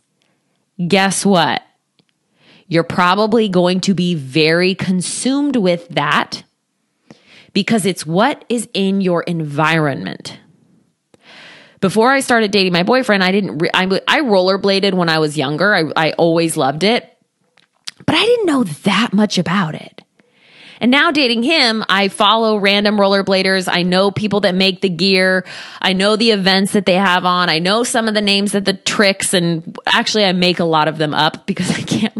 guess 0.87 1.25
what? 1.25 1.61
You're 2.69 2.83
probably 2.83 3.49
going 3.49 3.81
to 3.81 3.93
be 3.93 4.15
very 4.15 4.73
consumed 4.73 5.57
with 5.57 5.89
that 5.89 6.43
because 7.53 7.85
it's 7.85 8.05
what 8.05 8.45
is 8.49 8.67
in 8.73 9.01
your 9.01 9.23
environment. 9.23 10.39
Before 11.81 12.11
I 12.11 12.19
started 12.19 12.51
dating 12.51 12.73
my 12.73 12.83
boyfriend, 12.83 13.23
I 13.23 13.31
didn't, 13.31 13.59
re- 13.59 13.69
I, 13.73 13.85
I 14.07 14.21
rollerbladed 14.21 14.93
when 14.93 15.09
I 15.09 15.19
was 15.19 15.37
younger. 15.37 15.73
I, 15.73 15.83
I 15.95 16.11
always 16.13 16.57
loved 16.57 16.83
it, 16.83 17.17
but 18.05 18.15
I 18.15 18.25
didn't 18.25 18.45
know 18.45 18.63
that 18.63 19.13
much 19.13 19.37
about 19.37 19.75
it. 19.75 20.03
And 20.81 20.91
now 20.91 21.11
dating 21.11 21.43
him, 21.43 21.83
I 21.89 22.07
follow 22.07 22.57
random 22.57 22.97
rollerbladers. 22.97 23.67
I 23.71 23.83
know 23.83 24.11
people 24.11 24.41
that 24.41 24.55
make 24.55 24.81
the 24.81 24.89
gear. 24.89 25.45
I 25.81 25.93
know 25.93 26.15
the 26.15 26.31
events 26.31 26.71
that 26.73 26.85
they 26.85 26.93
have 26.93 27.25
on. 27.25 27.49
I 27.49 27.59
know 27.59 27.83
some 27.83 28.07
of 28.07 28.13
the 28.13 28.21
names 28.21 28.55
of 28.55 28.63
the 28.63 28.73
tricks. 28.73 29.33
And 29.33 29.77
actually, 29.85 30.23
I 30.23 30.31
make 30.31 30.59
a 30.59 30.65
lot 30.65 30.87
of 30.87 30.97
them 30.97 31.13
up 31.13 31.45
because 31.45 31.69
I 31.77 31.81
can't. 31.81 32.15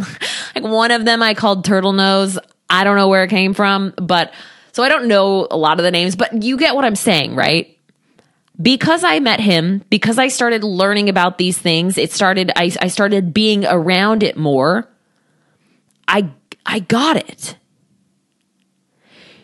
Like 0.56 0.64
one 0.64 0.92
of 0.92 1.06
them 1.06 1.24
I 1.24 1.34
called 1.34 1.64
Turtle 1.64 1.94
Nose. 1.94 2.38
I 2.70 2.84
don't 2.84 2.98
know 2.98 3.08
where 3.08 3.24
it 3.24 3.30
came 3.30 3.54
from, 3.54 3.94
but 3.98 4.34
so 4.80 4.84
I 4.84 4.88
don't 4.88 5.10
know 5.10 5.46
a 5.52 5.58
lot 5.58 5.78
of 5.78 5.84
the 5.84 5.92
names, 5.92 6.16
but 6.16 6.42
you 6.42 6.56
get 6.56 6.74
what 6.74 6.86
I'm 6.86 6.96
saying, 6.96 7.36
right? 7.36 7.76
because 8.62 9.04
I 9.04 9.20
met 9.20 9.40
him, 9.40 9.84
because 9.90 10.18
I 10.18 10.28
started 10.28 10.64
learning 10.64 11.08
about 11.10 11.38
these 11.38 11.58
things, 11.58 11.98
it 11.98 12.12
started, 12.12 12.52
I, 12.56 12.72
I 12.82 12.88
started 12.90 13.34
being 13.34 13.66
around 13.66 14.24
it 14.24 14.38
more. 14.38 14.90
I, 16.08 16.30
I 16.66 16.80
got 16.80 17.16
it. 17.16 17.56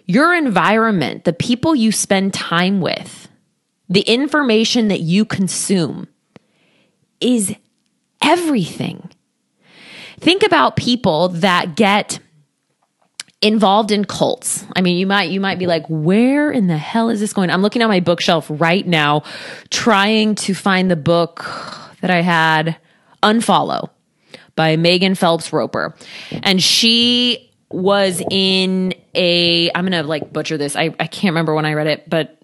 Your 0.05 0.33
environment, 0.33 1.23
the 1.23 1.33
people 1.33 1.75
you 1.75 1.91
spend 1.91 2.33
time 2.33 2.81
with, 2.81 3.29
the 3.87 4.01
information 4.01 4.89
that 4.89 4.99
you 4.99 5.25
consume 5.25 6.07
is 7.21 7.55
everything. 8.21 9.09
Think 10.19 10.43
about 10.43 10.75
people 10.75 11.29
that 11.29 11.75
get 11.75 12.19
involved 13.45 13.91
in 13.91 14.05
cults. 14.05 14.65
I 14.75 14.81
mean, 14.81 14.97
you 14.97 15.05
might 15.05 15.29
you 15.29 15.39
might 15.39 15.59
be 15.59 15.67
like, 15.67 15.85
"Where 15.87 16.51
in 16.51 16.65
the 16.65 16.77
hell 16.77 17.09
is 17.09 17.19
this 17.19 17.31
going?" 17.31 17.51
I'm 17.51 17.61
looking 17.61 17.83
on 17.83 17.89
my 17.89 17.99
bookshelf 17.99 18.47
right 18.49 18.85
now 18.85 19.23
trying 19.69 20.33
to 20.35 20.55
find 20.55 20.89
the 20.89 20.95
book 20.95 21.45
that 22.01 22.09
I 22.09 22.21
had 22.21 22.77
Unfollow 23.21 23.91
by 24.55 24.77
Megan 24.77 25.13
Phelps 25.13 25.53
Roper. 25.53 25.95
And 26.41 26.61
she 26.61 27.51
was 27.69 28.23
in 28.31 28.95
a 29.13 29.69
I'm 29.75 29.85
gonna 29.85 30.03
like 30.03 30.33
butcher 30.33 30.57
this. 30.57 30.75
I, 30.75 30.95
I 30.99 31.05
can't 31.05 31.33
remember 31.33 31.53
when 31.53 31.65
I 31.65 31.73
read 31.73 31.87
it, 31.87 32.09
but 32.09 32.39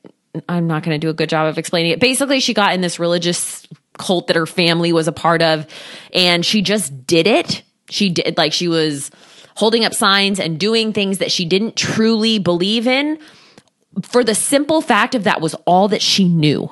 I'm 0.47 0.67
not 0.67 0.83
gonna 0.83 0.99
do 0.99 1.09
a 1.09 1.13
good 1.13 1.29
job 1.29 1.47
of 1.47 1.57
explaining 1.57 1.93
it. 1.93 1.99
Basically, 1.99 2.39
she 2.39 2.53
got 2.53 2.75
in 2.75 2.81
this 2.81 2.99
religious 2.99 3.65
cult 3.97 4.27
that 4.27 4.35
her 4.35 4.45
family 4.45 4.93
was 4.93 5.07
a 5.07 5.11
part 5.11 5.41
of, 5.41 5.65
and 6.13 6.45
she 6.45 6.61
just 6.61 7.07
did 7.07 7.25
it. 7.25 7.63
She 7.89 8.09
did 8.11 8.37
like 8.37 8.53
she 8.53 8.67
was 8.67 9.09
holding 9.55 9.85
up 9.85 9.93
signs 9.93 10.39
and 10.39 10.59
doing 10.59 10.93
things 10.93 11.17
that 11.19 11.31
she 11.31 11.45
didn't 11.45 11.75
truly 11.75 12.39
believe 12.39 12.87
in 12.87 13.19
for 14.01 14.23
the 14.23 14.35
simple 14.35 14.81
fact 14.81 15.15
of 15.15 15.23
that 15.25 15.41
was 15.41 15.55
all 15.65 15.87
that 15.89 16.01
she 16.01 16.25
knew. 16.27 16.71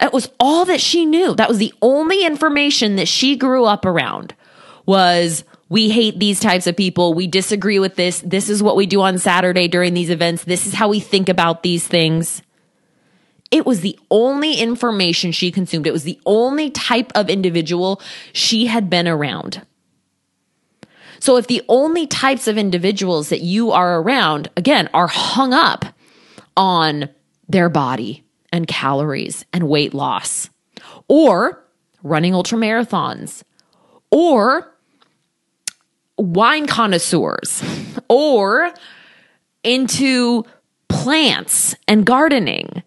That 0.00 0.12
was 0.12 0.30
all 0.40 0.64
that 0.64 0.80
she 0.80 1.04
knew. 1.04 1.34
That 1.34 1.48
was 1.48 1.58
the 1.58 1.74
only 1.82 2.24
information 2.24 2.96
that 2.96 3.08
she 3.08 3.36
grew 3.36 3.64
up 3.64 3.84
around 3.84 4.34
was 4.86 5.44
we 5.68 5.90
hate 5.90 6.18
these 6.18 6.40
types 6.40 6.66
of 6.66 6.76
people. 6.76 7.14
We 7.14 7.26
disagree 7.26 7.78
with 7.78 7.94
this. 7.94 8.20
This 8.20 8.48
is 8.48 8.62
what 8.62 8.76
we 8.76 8.86
do 8.86 9.00
on 9.00 9.18
Saturday 9.18 9.68
during 9.68 9.94
these 9.94 10.10
events. 10.10 10.44
This 10.44 10.66
is 10.66 10.74
how 10.74 10.88
we 10.88 11.00
think 11.00 11.28
about 11.28 11.62
these 11.62 11.86
things. 11.86 12.42
It 13.50 13.66
was 13.66 13.80
the 13.80 13.98
only 14.10 14.54
information 14.54 15.30
she 15.30 15.52
consumed. 15.52 15.86
It 15.86 15.92
was 15.92 16.04
the 16.04 16.20
only 16.26 16.70
type 16.70 17.12
of 17.14 17.28
individual 17.28 18.00
she 18.32 18.66
had 18.66 18.90
been 18.90 19.06
around. 19.06 19.62
So 21.22 21.36
if 21.36 21.46
the 21.46 21.62
only 21.68 22.08
types 22.08 22.48
of 22.48 22.58
individuals 22.58 23.28
that 23.28 23.42
you 23.42 23.70
are 23.70 24.00
around, 24.00 24.50
again, 24.56 24.90
are 24.92 25.06
hung 25.06 25.52
up 25.52 25.84
on 26.56 27.10
their 27.48 27.68
body 27.68 28.24
and 28.50 28.66
calories 28.66 29.44
and 29.52 29.68
weight 29.68 29.94
loss, 29.94 30.50
or 31.06 31.64
running 32.02 32.34
ultra 32.34 32.58
marathons, 32.58 33.44
or 34.10 34.74
wine 36.18 36.66
connoisseurs 36.66 37.62
or 38.08 38.74
into 39.62 40.44
plants 40.88 41.76
and 41.86 42.04
gardening 42.04 42.82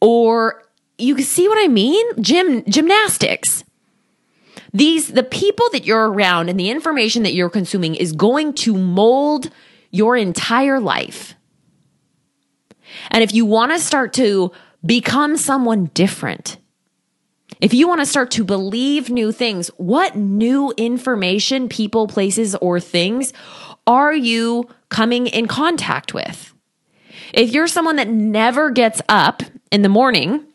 or 0.00 0.62
you 0.98 1.16
can 1.16 1.24
see 1.24 1.48
what 1.48 1.58
I 1.58 1.66
mean? 1.66 2.22
Gym 2.22 2.62
gymnastics. 2.70 3.64
These 4.72 5.08
the 5.08 5.22
people 5.22 5.66
that 5.72 5.84
you're 5.84 6.10
around 6.10 6.48
and 6.48 6.58
the 6.58 6.70
information 6.70 7.22
that 7.24 7.34
you're 7.34 7.50
consuming 7.50 7.94
is 7.94 8.12
going 8.12 8.54
to 8.54 8.76
mold 8.76 9.50
your 9.90 10.16
entire 10.16 10.80
life. 10.80 11.34
And 13.10 13.22
if 13.22 13.34
you 13.34 13.44
want 13.44 13.72
to 13.72 13.78
start 13.78 14.12
to 14.14 14.52
become 14.84 15.36
someone 15.36 15.86
different, 15.86 16.58
if 17.60 17.74
you 17.74 17.88
want 17.88 18.00
to 18.00 18.06
start 18.06 18.30
to 18.32 18.44
believe 18.44 19.10
new 19.10 19.32
things, 19.32 19.68
what 19.76 20.16
new 20.16 20.72
information, 20.76 21.68
people, 21.68 22.06
places, 22.06 22.54
or 22.56 22.80
things 22.80 23.32
are 23.86 24.14
you 24.14 24.68
coming 24.88 25.26
in 25.26 25.46
contact 25.46 26.14
with? 26.14 26.54
If 27.32 27.52
you're 27.52 27.66
someone 27.66 27.96
that 27.96 28.08
never 28.08 28.70
gets 28.70 29.02
up 29.08 29.42
in 29.70 29.82
the 29.82 29.88
morning 29.88 30.46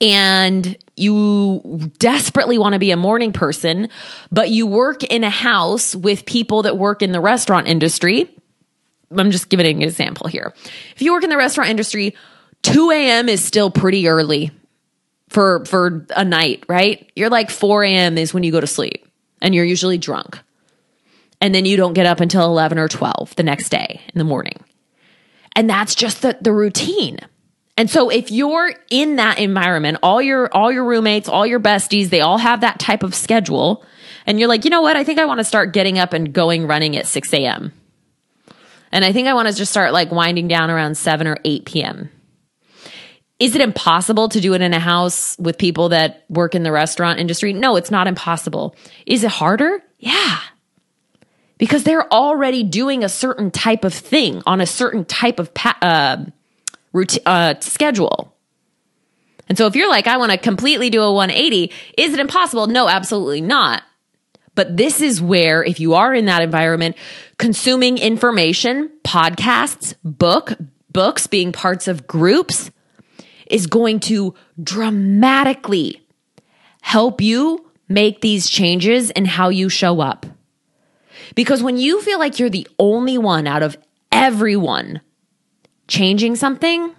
and 0.00 0.76
you 0.96 1.90
desperately 1.98 2.58
want 2.58 2.74
to 2.74 2.78
be 2.78 2.90
a 2.90 2.96
morning 2.96 3.32
person, 3.32 3.88
but 4.30 4.50
you 4.50 4.66
work 4.66 5.02
in 5.04 5.24
a 5.24 5.30
house 5.30 5.94
with 5.94 6.24
people 6.24 6.62
that 6.62 6.76
work 6.76 7.02
in 7.02 7.12
the 7.12 7.20
restaurant 7.20 7.66
industry, 7.66 8.30
I'm 9.16 9.30
just 9.30 9.48
giving 9.48 9.66
an 9.66 9.82
example 9.82 10.28
here. 10.28 10.52
If 10.94 11.02
you 11.02 11.12
work 11.12 11.24
in 11.24 11.30
the 11.30 11.36
restaurant 11.36 11.70
industry, 11.70 12.14
2 12.62 12.90
a.m. 12.90 13.28
is 13.28 13.42
still 13.42 13.70
pretty 13.70 14.08
early 14.08 14.50
for 15.28 15.64
for 15.64 16.06
a 16.14 16.24
night, 16.24 16.64
right? 16.68 17.10
You're 17.14 17.30
like 17.30 17.50
4 17.50 17.84
a.m. 17.84 18.18
is 18.18 18.34
when 18.34 18.42
you 18.42 18.52
go 18.52 18.60
to 18.60 18.66
sleep 18.66 19.06
and 19.40 19.54
you're 19.54 19.64
usually 19.64 19.98
drunk. 19.98 20.38
And 21.40 21.54
then 21.54 21.64
you 21.64 21.76
don't 21.76 21.92
get 21.92 22.06
up 22.06 22.20
until 22.20 22.44
11 22.46 22.78
or 22.78 22.88
12 22.88 23.36
the 23.36 23.44
next 23.44 23.68
day 23.68 24.00
in 24.12 24.18
the 24.18 24.24
morning. 24.24 24.58
And 25.54 25.70
that's 25.70 25.94
just 25.94 26.22
the, 26.22 26.36
the 26.40 26.52
routine. 26.52 27.18
And 27.78 27.88
so 27.88 28.08
if 28.08 28.32
you're 28.32 28.74
in 28.90 29.16
that 29.16 29.38
environment, 29.38 29.98
all 30.02 30.20
your 30.20 30.52
all 30.52 30.72
your 30.72 30.84
roommates, 30.84 31.28
all 31.28 31.46
your 31.46 31.60
besties, 31.60 32.10
they 32.10 32.20
all 32.20 32.36
have 32.36 32.62
that 32.62 32.80
type 32.80 33.04
of 33.04 33.14
schedule, 33.14 33.84
and 34.26 34.40
you're 34.40 34.48
like, 34.48 34.64
you 34.64 34.70
know 34.70 34.82
what? 34.82 34.96
I 34.96 35.04
think 35.04 35.20
I 35.20 35.26
want 35.26 35.38
to 35.38 35.44
start 35.44 35.72
getting 35.72 35.96
up 35.96 36.12
and 36.12 36.32
going 36.32 36.66
running 36.66 36.96
at 36.96 37.06
6 37.06 37.32
a.m. 37.34 37.72
And 38.90 39.04
I 39.04 39.12
think 39.12 39.28
I 39.28 39.34
want 39.34 39.46
to 39.46 39.54
just 39.54 39.70
start 39.70 39.92
like 39.92 40.10
winding 40.10 40.48
down 40.48 40.70
around 40.70 40.96
7 40.96 41.28
or 41.28 41.38
8 41.44 41.66
p.m. 41.66 42.10
Is 43.38 43.54
it 43.54 43.60
impossible 43.60 44.28
to 44.30 44.40
do 44.40 44.54
it 44.54 44.60
in 44.60 44.74
a 44.74 44.80
house 44.80 45.38
with 45.38 45.56
people 45.56 45.90
that 45.90 46.24
work 46.28 46.56
in 46.56 46.64
the 46.64 46.72
restaurant 46.72 47.20
industry? 47.20 47.52
No, 47.52 47.76
it's 47.76 47.92
not 47.92 48.08
impossible. 48.08 48.74
Is 49.06 49.22
it 49.22 49.30
harder? 49.30 49.84
Yeah. 50.00 50.40
Because 51.58 51.84
they're 51.84 52.12
already 52.12 52.64
doing 52.64 53.04
a 53.04 53.08
certain 53.08 53.52
type 53.52 53.84
of 53.84 53.94
thing 53.94 54.42
on 54.46 54.60
a 54.60 54.66
certain 54.66 55.04
type 55.04 55.38
of 55.38 55.54
pa- 55.54 55.78
uh, 55.80 56.24
routine, 56.92 57.22
uh, 57.26 57.54
schedule. 57.60 58.34
And 59.48 59.56
so 59.56 59.66
if 59.66 59.74
you're 59.74 59.88
like, 59.88 60.06
I 60.06 60.16
want 60.18 60.32
to 60.32 60.38
completely 60.38 60.90
do 60.90 61.02
a 61.02 61.12
180, 61.12 61.72
is 61.96 62.12
it 62.12 62.20
impossible? 62.20 62.66
No, 62.66 62.88
absolutely 62.88 63.40
not. 63.40 63.82
But 64.54 64.76
this 64.76 65.00
is 65.00 65.22
where, 65.22 65.62
if 65.62 65.80
you 65.80 65.94
are 65.94 66.12
in 66.12 66.26
that 66.26 66.42
environment, 66.42 66.96
consuming 67.38 67.96
information, 67.96 68.90
podcasts, 69.04 69.94
book, 70.02 70.52
books 70.90 71.26
being 71.26 71.52
parts 71.52 71.86
of 71.88 72.06
groups 72.06 72.70
is 73.46 73.66
going 73.66 74.00
to 74.00 74.34
dramatically 74.62 76.02
help 76.82 77.20
you 77.20 77.70
make 77.88 78.20
these 78.20 78.50
changes 78.50 79.10
in 79.10 79.24
how 79.24 79.48
you 79.48 79.68
show 79.68 80.00
up. 80.00 80.26
Because 81.34 81.62
when 81.62 81.76
you 81.76 82.00
feel 82.02 82.18
like 82.18 82.38
you're 82.38 82.50
the 82.50 82.68
only 82.78 83.16
one 83.16 83.46
out 83.46 83.62
of 83.62 83.76
everyone 84.12 85.00
changing 85.88 86.36
something, 86.36 86.94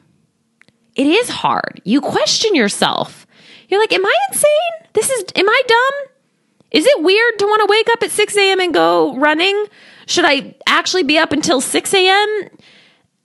it 0.96 1.08
is 1.08 1.30
hard. 1.30 1.82
You 1.86 2.02
question 2.02 2.56
yourself. 2.56 3.26
You're 3.70 3.80
like, 3.80 3.94
am 3.94 4.06
I 4.06 4.16
insane? 4.32 4.90
This 4.94 5.10
is, 5.10 5.26
am 5.36 5.48
I 5.48 5.62
dumb? 5.68 6.14
Is 6.72 6.86
it 6.86 7.04
weird 7.04 7.40
to 7.40 7.46
want 7.46 7.62
to 7.62 7.72
wake 7.72 7.88
up 7.92 8.04
at 8.04 8.12
6 8.12 8.38
a.m. 8.38 8.60
and 8.60 8.74
go 8.74 9.16
running? 9.16 9.66
Should 10.08 10.26
I 10.26 10.56
actually 10.68 11.04
be 11.04 11.18
up 11.18 11.32
until 11.32 11.62
6 11.62 11.94
a.m. 11.94 12.50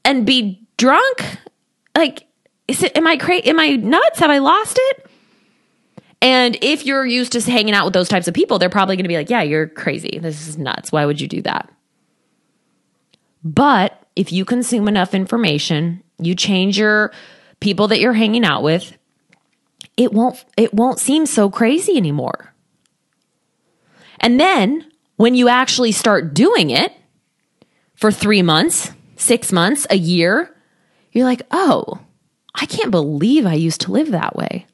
and 0.05 0.25
be 0.25 0.67
drunk? 0.77 1.39
Like, 1.97 2.27
is 2.69 2.83
it, 2.83 2.97
am 2.97 3.07
I 3.07 3.17
crazy? 3.17 3.49
Am 3.49 3.59
I 3.59 3.77
nuts? 3.77 4.19
Have 4.21 4.31
I 4.31 4.39
lost 4.39 4.79
it? 4.81 5.07
And 6.23 6.57
if 6.63 6.87
you're 6.87 7.05
used 7.05 7.33
to 7.33 7.41
hanging 7.41 7.75
out 7.75 7.85
with 7.85 7.93
those 7.93 8.09
types 8.09 8.29
of 8.29 8.35
people, 8.35 8.59
they're 8.59 8.71
probably 8.71 8.97
going 8.97 9.05
to 9.05 9.09
be 9.09 9.17
like, 9.17 9.29
yeah, 9.29 9.43
you're 9.43 9.67
crazy. 9.67 10.19
This 10.23 10.49
is 10.49 10.57
nuts. 10.57 10.91
Why 10.91 11.05
would 11.05 11.21
you 11.21 11.29
do 11.29 11.43
that? 11.43 11.71
But 13.43 14.04
if 14.17 14.33
you 14.33 14.45
consume 14.45 14.89
enough 14.89 15.15
information, 15.15 16.03
you 16.19 16.35
change 16.35 16.79
your 16.79 17.13
people 17.61 17.89
that 17.89 18.01
you're 18.01 18.13
hanging 18.13 18.45
out 18.45 18.63
with, 18.63 18.97
it 19.97 20.13
won't 20.13 20.45
it 20.57 20.75
won't 20.75 20.99
seem 20.99 21.27
so 21.27 21.51
crazy 21.51 21.97
anymore. 21.97 22.53
And 24.21 24.39
then 24.41 24.91
when 25.17 25.35
you 25.35 25.49
actually 25.49 25.93
start 25.93 26.35
doing 26.35 26.71
it 26.71 26.93
for 27.95 28.11
3 28.11 28.43
months, 28.43 28.93
6 29.17 29.53
months, 29.53 29.87
a 29.91 29.97
year, 29.97 30.55
you're 31.13 31.25
like, 31.25 31.43
"Oh, 31.51 32.01
I 32.55 32.67
can't 32.67 32.91
believe 32.91 33.47
I 33.47 33.55
used 33.55 33.81
to 33.83 33.93
live 33.93 34.11
that 34.11 34.37
way." 34.37 34.67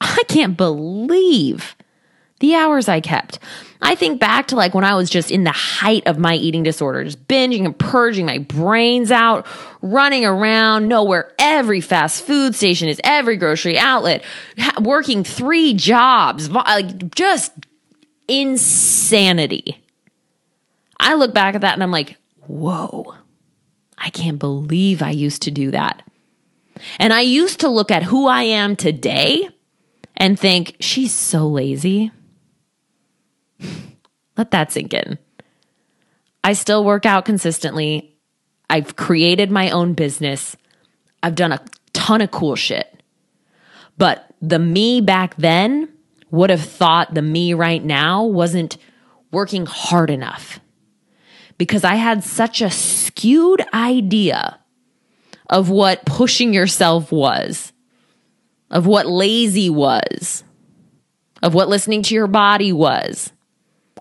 I 0.00 0.22
can't 0.28 0.56
believe 0.56 1.76
the 2.42 2.56
hours 2.56 2.88
I 2.88 3.00
kept. 3.00 3.38
I 3.80 3.94
think 3.94 4.20
back 4.20 4.48
to 4.48 4.56
like 4.56 4.74
when 4.74 4.84
I 4.84 4.94
was 4.94 5.08
just 5.08 5.30
in 5.30 5.44
the 5.44 5.52
height 5.52 6.06
of 6.06 6.18
my 6.18 6.34
eating 6.34 6.64
disorder, 6.64 7.04
just 7.04 7.26
binging 7.26 7.64
and 7.64 7.78
purging 7.78 8.26
my 8.26 8.38
brains 8.38 9.10
out, 9.10 9.46
running 9.80 10.26
around, 10.26 10.88
nowhere 10.88 11.32
every 11.38 11.80
fast 11.80 12.24
food 12.24 12.54
station 12.54 12.88
is, 12.88 13.00
every 13.04 13.36
grocery 13.36 13.78
outlet, 13.78 14.24
working 14.80 15.24
three 15.24 15.72
jobs, 15.72 16.50
like 16.50 17.14
just 17.14 17.52
insanity. 18.28 19.82
I 21.00 21.14
look 21.14 21.32
back 21.32 21.54
at 21.54 21.60
that 21.60 21.74
and 21.74 21.82
I'm 21.82 21.90
like, 21.90 22.16
whoa, 22.46 23.14
I 23.98 24.10
can't 24.10 24.38
believe 24.38 25.00
I 25.00 25.10
used 25.10 25.42
to 25.42 25.50
do 25.50 25.70
that. 25.70 26.02
And 26.98 27.12
I 27.12 27.20
used 27.20 27.60
to 27.60 27.68
look 27.68 27.92
at 27.92 28.02
who 28.02 28.26
I 28.26 28.42
am 28.42 28.74
today 28.74 29.48
and 30.16 30.38
think, 30.38 30.76
she's 30.80 31.12
so 31.12 31.46
lazy. 31.46 32.10
Let 34.36 34.50
that 34.50 34.72
sink 34.72 34.94
in. 34.94 35.18
I 36.44 36.54
still 36.54 36.84
work 36.84 37.06
out 37.06 37.24
consistently. 37.24 38.16
I've 38.68 38.96
created 38.96 39.50
my 39.50 39.70
own 39.70 39.94
business. 39.94 40.56
I've 41.22 41.34
done 41.34 41.52
a 41.52 41.64
ton 41.92 42.20
of 42.20 42.30
cool 42.30 42.56
shit. 42.56 43.02
But 43.98 44.26
the 44.40 44.58
me 44.58 45.00
back 45.00 45.36
then 45.36 45.88
would 46.30 46.50
have 46.50 46.62
thought 46.62 47.14
the 47.14 47.22
me 47.22 47.54
right 47.54 47.84
now 47.84 48.24
wasn't 48.24 48.78
working 49.30 49.66
hard 49.66 50.10
enough 50.10 50.60
because 51.58 51.84
I 51.84 51.94
had 51.94 52.24
such 52.24 52.60
a 52.60 52.70
skewed 52.70 53.62
idea 53.72 54.58
of 55.48 55.68
what 55.68 56.04
pushing 56.06 56.54
yourself 56.54 57.12
was, 57.12 57.72
of 58.70 58.86
what 58.86 59.06
lazy 59.06 59.68
was, 59.70 60.42
of 61.42 61.54
what 61.54 61.68
listening 61.68 62.02
to 62.04 62.14
your 62.14 62.26
body 62.26 62.72
was. 62.72 63.32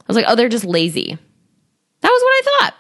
I 0.01 0.03
was 0.07 0.15
like, 0.15 0.25
oh, 0.27 0.35
they're 0.35 0.49
just 0.49 0.65
lazy. 0.65 1.17
That 2.01 2.09
was 2.09 2.21
what 2.21 2.31
I 2.31 2.41
thought. 2.43 2.75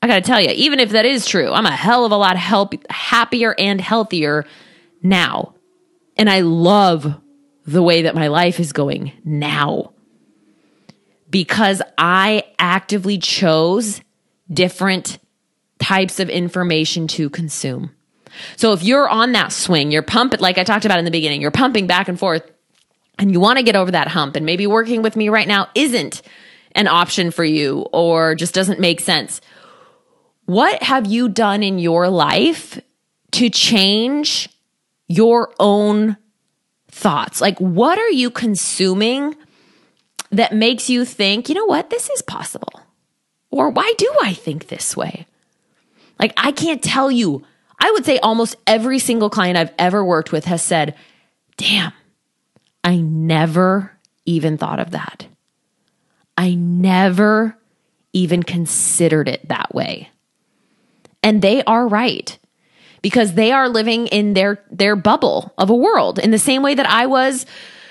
I 0.00 0.06
gotta 0.06 0.20
tell 0.20 0.40
you, 0.40 0.50
even 0.50 0.78
if 0.78 0.90
that 0.90 1.04
is 1.04 1.26
true, 1.26 1.52
I'm 1.52 1.66
a 1.66 1.74
hell 1.74 2.04
of 2.04 2.12
a 2.12 2.16
lot 2.16 2.36
help, 2.36 2.74
happier 2.90 3.54
and 3.58 3.80
healthier 3.80 4.44
now. 5.02 5.54
And 6.16 6.30
I 6.30 6.40
love 6.40 7.14
the 7.66 7.82
way 7.82 8.02
that 8.02 8.14
my 8.14 8.28
life 8.28 8.60
is 8.60 8.72
going 8.72 9.12
now 9.24 9.92
because 11.30 11.82
I 11.98 12.44
actively 12.58 13.18
chose 13.18 14.00
different 14.50 15.18
types 15.78 16.20
of 16.20 16.30
information 16.30 17.06
to 17.08 17.28
consume. 17.28 17.90
So 18.56 18.72
if 18.72 18.82
you're 18.82 19.08
on 19.08 19.32
that 19.32 19.52
swing, 19.52 19.90
you're 19.90 20.02
pumping, 20.02 20.40
like 20.40 20.58
I 20.58 20.64
talked 20.64 20.84
about 20.84 20.98
in 20.98 21.04
the 21.04 21.10
beginning, 21.10 21.40
you're 21.40 21.50
pumping 21.50 21.86
back 21.86 22.08
and 22.08 22.18
forth 22.18 22.48
and 23.18 23.32
you 23.32 23.40
want 23.40 23.58
to 23.58 23.64
get 23.64 23.76
over 23.76 23.90
that 23.90 24.08
hump 24.08 24.36
and 24.36 24.46
maybe 24.46 24.66
working 24.66 25.02
with 25.02 25.16
me 25.16 25.28
right 25.28 25.48
now 25.48 25.68
isn't 25.74 26.22
an 26.72 26.86
option 26.86 27.30
for 27.30 27.44
you 27.44 27.80
or 27.92 28.34
just 28.34 28.54
doesn't 28.54 28.80
make 28.80 29.00
sense. 29.00 29.40
What 30.44 30.82
have 30.82 31.06
you 31.06 31.28
done 31.28 31.62
in 31.62 31.78
your 31.78 32.08
life 32.08 32.80
to 33.32 33.50
change 33.50 34.48
your 35.08 35.52
own 35.58 36.16
thoughts? 36.90 37.40
Like, 37.40 37.58
what 37.58 37.98
are 37.98 38.10
you 38.10 38.30
consuming 38.30 39.34
that 40.30 40.54
makes 40.54 40.88
you 40.88 41.04
think, 41.04 41.48
you 41.48 41.54
know 41.54 41.66
what, 41.66 41.90
this 41.90 42.08
is 42.10 42.22
possible? 42.22 42.80
Or 43.50 43.70
why 43.70 43.92
do 43.98 44.12
I 44.22 44.32
think 44.32 44.68
this 44.68 44.96
way? 44.96 45.26
Like, 46.18 46.32
I 46.36 46.52
can't 46.52 46.82
tell 46.82 47.10
you. 47.10 47.44
I 47.78 47.90
would 47.92 48.04
say 48.04 48.18
almost 48.18 48.56
every 48.66 48.98
single 48.98 49.30
client 49.30 49.56
I've 49.56 49.72
ever 49.78 50.04
worked 50.04 50.32
with 50.32 50.44
has 50.46 50.62
said, 50.62 50.94
damn, 51.56 51.92
I 52.84 52.96
never 52.98 53.92
even 54.24 54.58
thought 54.58 54.80
of 54.80 54.92
that. 54.92 55.26
I 56.36 56.54
never 56.54 57.58
even 58.12 58.42
considered 58.42 59.28
it 59.28 59.48
that 59.48 59.74
way. 59.74 60.10
And 61.22 61.42
they 61.42 61.62
are 61.64 61.86
right 61.86 62.38
because 63.02 63.34
they 63.34 63.52
are 63.52 63.68
living 63.68 64.06
in 64.08 64.34
their 64.34 64.64
their 64.70 64.96
bubble 64.96 65.52
of 65.58 65.70
a 65.70 65.74
world 65.74 66.18
in 66.18 66.30
the 66.30 66.38
same 66.38 66.62
way 66.62 66.74
that 66.74 66.88
I 66.88 67.06
was 67.06 67.46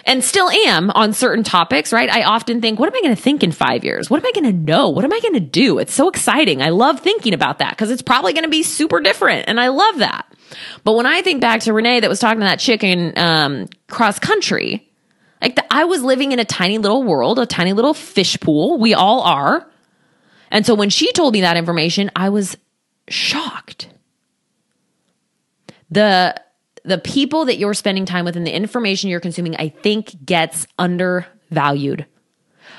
and 0.08 0.24
still 0.24 0.50
am 0.50 0.90
on 0.92 1.14
certain 1.14 1.44
topics, 1.44 1.94
right? 1.94 2.10
I 2.10 2.24
often 2.24 2.62
think, 2.62 2.80
what 2.80 2.88
am 2.88 2.96
I 2.96 3.02
going 3.02 3.16
to 3.16 3.22
think 3.22 3.44
in 3.44 3.52
5 3.52 3.84
years? 3.84 4.10
What 4.10 4.20
am 4.20 4.26
I 4.26 4.32
going 4.32 4.52
to 4.52 4.72
know? 4.72 4.90
What 4.90 5.04
am 5.04 5.14
I 5.14 5.20
going 5.20 5.34
to 5.34 5.40
do? 5.40 5.78
It's 5.78 5.94
so 5.94 6.08
exciting. 6.08 6.62
I 6.62 6.70
love 6.70 7.02
thinking 7.02 7.34
about 7.34 7.60
that 7.60 7.72
because 7.72 7.92
it's 7.92 8.02
probably 8.02 8.34
going 8.34 8.46
to 8.46 8.50
be 8.50 8.64
super 8.64 9.02
different 9.02 9.48
and 9.48 9.60
I 9.60 9.68
love 9.68 9.98
that. 9.98 10.34
But 10.86 10.94
when 10.94 11.06
I 11.06 11.22
think 11.22 11.42
back 11.42 11.62
to 11.62 11.74
Renee 11.74 12.00
that 12.00 12.10
was 12.10 12.20
talking 12.20 12.40
to 12.40 12.46
that 12.46 12.60
chicken, 12.60 13.14
um, 13.18 13.68
cross 13.90 14.18
country, 14.18 14.90
like 15.42 15.56
the, 15.56 15.74
I 15.74 15.84
was 15.84 16.02
living 16.02 16.32
in 16.32 16.40
a 16.40 16.46
tiny 16.46 16.78
little 16.78 17.04
world, 17.04 17.38
a 17.38 17.46
tiny 17.46 17.74
little 17.74 17.94
fish 17.94 18.40
pool. 18.40 18.80
We 18.80 18.94
all 18.94 19.22
are. 19.22 19.70
And 20.50 20.66
so 20.66 20.74
when 20.74 20.90
she 20.90 21.12
told 21.12 21.34
me 21.34 21.42
that 21.42 21.58
information, 21.58 22.10
I 22.16 22.30
was 22.30 22.58
shocked. 23.10 23.90
The 25.92 26.42
the 26.88 26.98
people 26.98 27.46
that 27.46 27.58
you're 27.58 27.74
spending 27.74 28.06
time 28.06 28.26
with 28.26 28.38
and 28.38 28.48
the 28.48 28.56
information 28.56 29.10
you're 29.10 29.20
consuming, 29.20 29.56
I 29.58 29.70
think 29.70 30.26
gets 30.26 30.66
undervalued. 30.80 32.06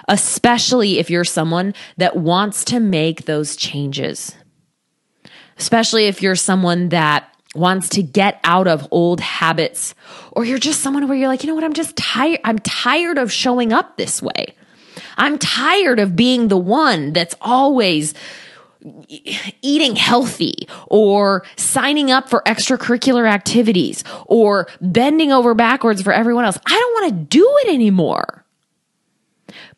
Especially 0.09 0.99
if 0.99 1.11
you're 1.11 1.25
someone 1.25 1.75
that 1.99 2.17
wants 2.17 2.65
to 2.65 2.81
make 2.81 3.27
those 3.27 3.55
changes. 3.55 4.35
Especially 5.59 6.07
if 6.07 6.23
you're 6.23 6.37
someone 6.37 6.89
that 6.89 7.35
wants 7.55 7.91
to 7.91 8.03
get 8.03 8.41
out 8.45 8.67
of 8.67 8.89
old 8.91 9.21
habits 9.21 9.95
or 10.33 10.45
you're 10.45 10.59
just 10.59 10.81
someone 10.81 11.07
where 11.09 11.17
you're 11.17 11.29
like, 11.29 11.43
you 11.43 11.49
know 11.49 11.55
what, 11.55 11.65
I'm 11.65 11.73
just 11.75 11.97
tired. 11.97 12.41
I'm 12.45 12.59
tired 12.61 13.19
of 13.19 13.31
showing 13.31 13.73
up 13.73 13.97
this 13.97 14.23
way. 14.23 14.55
I'm 15.19 15.39
tired 15.39 15.99
of 15.99 16.17
being 16.17 16.49
the 16.49 16.57
one 16.57 17.13
that's 17.13 17.35
always 17.41 18.15
eating 19.63 19.97
healthy 19.97 20.69
or 20.87 21.45
signing 21.57 22.11
up 22.11 22.29
for 22.29 22.43
extracurricular 22.47 23.29
activities 23.29 24.05
or 24.27 24.69
bending 24.81 25.33
over 25.33 25.55
backwards 25.55 26.03
for 26.03 26.13
everyone 26.13 26.45
else. 26.45 26.59
I 26.67 26.79
don't 26.79 26.95
want 26.95 27.09
to 27.09 27.37
do 27.37 27.57
it 27.65 27.75
anymore. 27.75 28.45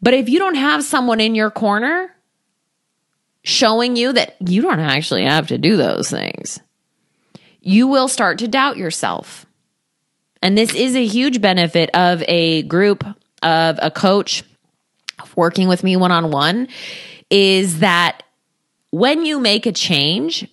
But 0.03 0.15
if 0.15 0.29
you 0.29 0.39
don't 0.39 0.57
have 0.57 0.85
someone 0.85 1.21
in 1.21 1.35
your 1.35 1.51
corner 1.51 2.15
showing 3.43 3.97
you 3.97 4.13
that 4.13 4.37
you 4.41 4.63
don't 4.63 4.81
actually 4.81 5.25
have 5.25 5.49
to 5.49 5.59
do 5.59 5.77
those 5.77 6.11
things, 6.11 6.61
you 7.61 7.87
will 7.87 8.09
start 8.09 8.39
to 8.39 8.49
doubt 8.49 8.77
yourself. 8.77 9.47
And 10.43 10.57
this 10.57 10.75
is 10.75 10.97
a 10.97 11.07
huge 11.07 11.41
benefit 11.41 11.91
of 11.95 12.23
a 12.27 12.63
group 12.63 13.05
of 13.43 13.79
a 13.83 13.91
coach 13.91 14.43
working 15.37 15.69
with 15.69 15.83
me 15.85 15.97
one 15.97 16.13
on 16.13 16.31
one 16.31 16.69
is 17.31 17.81
that 17.81 18.23
when 18.90 19.24
you 19.24 19.40
make 19.40 19.66
a 19.66 19.72
change, 19.72 20.48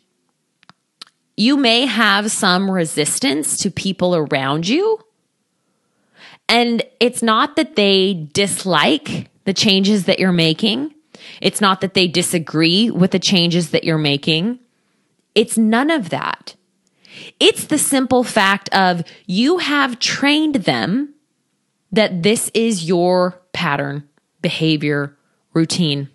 you 1.36 1.58
may 1.58 1.86
have 1.86 2.32
some 2.32 2.70
resistance 2.70 3.58
to 3.60 3.72
people 3.72 4.16
around 4.16 4.68
you. 4.68 5.00
And 6.50 6.84
it's 7.00 7.22
not 7.22 7.56
that 7.56 7.76
they 7.76 8.28
dislike 8.34 9.30
the 9.44 9.54
changes 9.54 10.06
that 10.06 10.20
you're 10.20 10.32
making. 10.32 10.94
It's 11.42 11.62
not 11.62 11.82
that 11.82 11.94
they 11.94 12.08
disagree 12.08 12.90
with 12.90 13.12
the 13.12 13.20
changes 13.20 13.72
that 13.72 13.84
you're 13.84 13.98
making. 13.98 14.60
It's 15.36 15.58
none 15.58 15.90
of 15.90 16.10
that. 16.10 16.56
It's 17.40 17.66
the 17.66 17.78
simple 17.78 18.24
fact 18.24 18.70
of 18.74 19.04
you 19.26 19.58
have 19.58 20.00
trained 20.00 20.56
them 20.56 21.14
that 21.92 22.24
this 22.24 22.50
is 22.54 22.88
your 22.88 23.42
pattern, 23.54 24.08
behavior, 24.42 25.16
routine. 25.54 26.10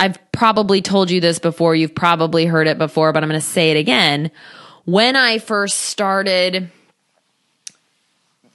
I've 0.00 0.18
probably 0.32 0.80
told 0.80 1.10
you 1.10 1.20
this 1.20 1.38
before. 1.38 1.76
You've 1.76 1.94
probably 1.94 2.46
heard 2.46 2.66
it 2.66 2.78
before, 2.78 3.12
but 3.12 3.22
I'm 3.22 3.28
going 3.28 3.38
to 3.38 3.46
say 3.46 3.70
it 3.70 3.76
again. 3.76 4.30
When 4.86 5.14
I 5.14 5.38
first 5.38 5.78
started 5.78 6.70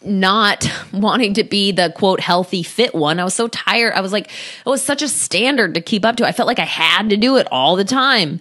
not 0.04 0.68
wanting 0.92 1.36
to 1.36 1.44
be 1.44 1.72
the 1.72 1.94
quote 1.96 2.20
healthy 2.20 2.64
fit 2.64 2.96
one, 2.96 3.20
I 3.20 3.24
was 3.24 3.36
so 3.36 3.48
tired. 3.48 3.94
I 3.94 4.02
was 4.02 4.12
like, 4.12 4.26
it 4.26 4.70
was 4.70 4.82
such 4.82 5.04
a 5.04 5.08
standard 5.08 5.76
to 5.76 5.82
keep 5.82 6.04
up 6.04 6.16
to. 6.16 6.26
I 6.26 6.32
felt 6.32 6.48
like 6.48 6.58
I 6.58 6.66
had 6.66 7.12
to 7.12 7.18
do 7.18 7.38
it 7.38 7.48
all 7.52 7.76
the 7.76 7.86
time. 7.86 8.40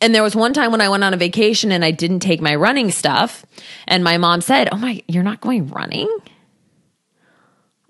And 0.00 0.14
there 0.14 0.22
was 0.22 0.34
one 0.34 0.54
time 0.54 0.72
when 0.72 0.80
I 0.80 0.88
went 0.88 1.04
on 1.04 1.12
a 1.12 1.18
vacation 1.18 1.70
and 1.70 1.84
I 1.84 1.90
didn't 1.90 2.20
take 2.20 2.40
my 2.40 2.54
running 2.54 2.90
stuff. 2.90 3.44
And 3.86 4.02
my 4.02 4.16
mom 4.16 4.40
said, 4.40 4.70
Oh 4.72 4.78
my, 4.78 5.02
you're 5.06 5.22
not 5.22 5.42
going 5.42 5.68
running? 5.68 6.08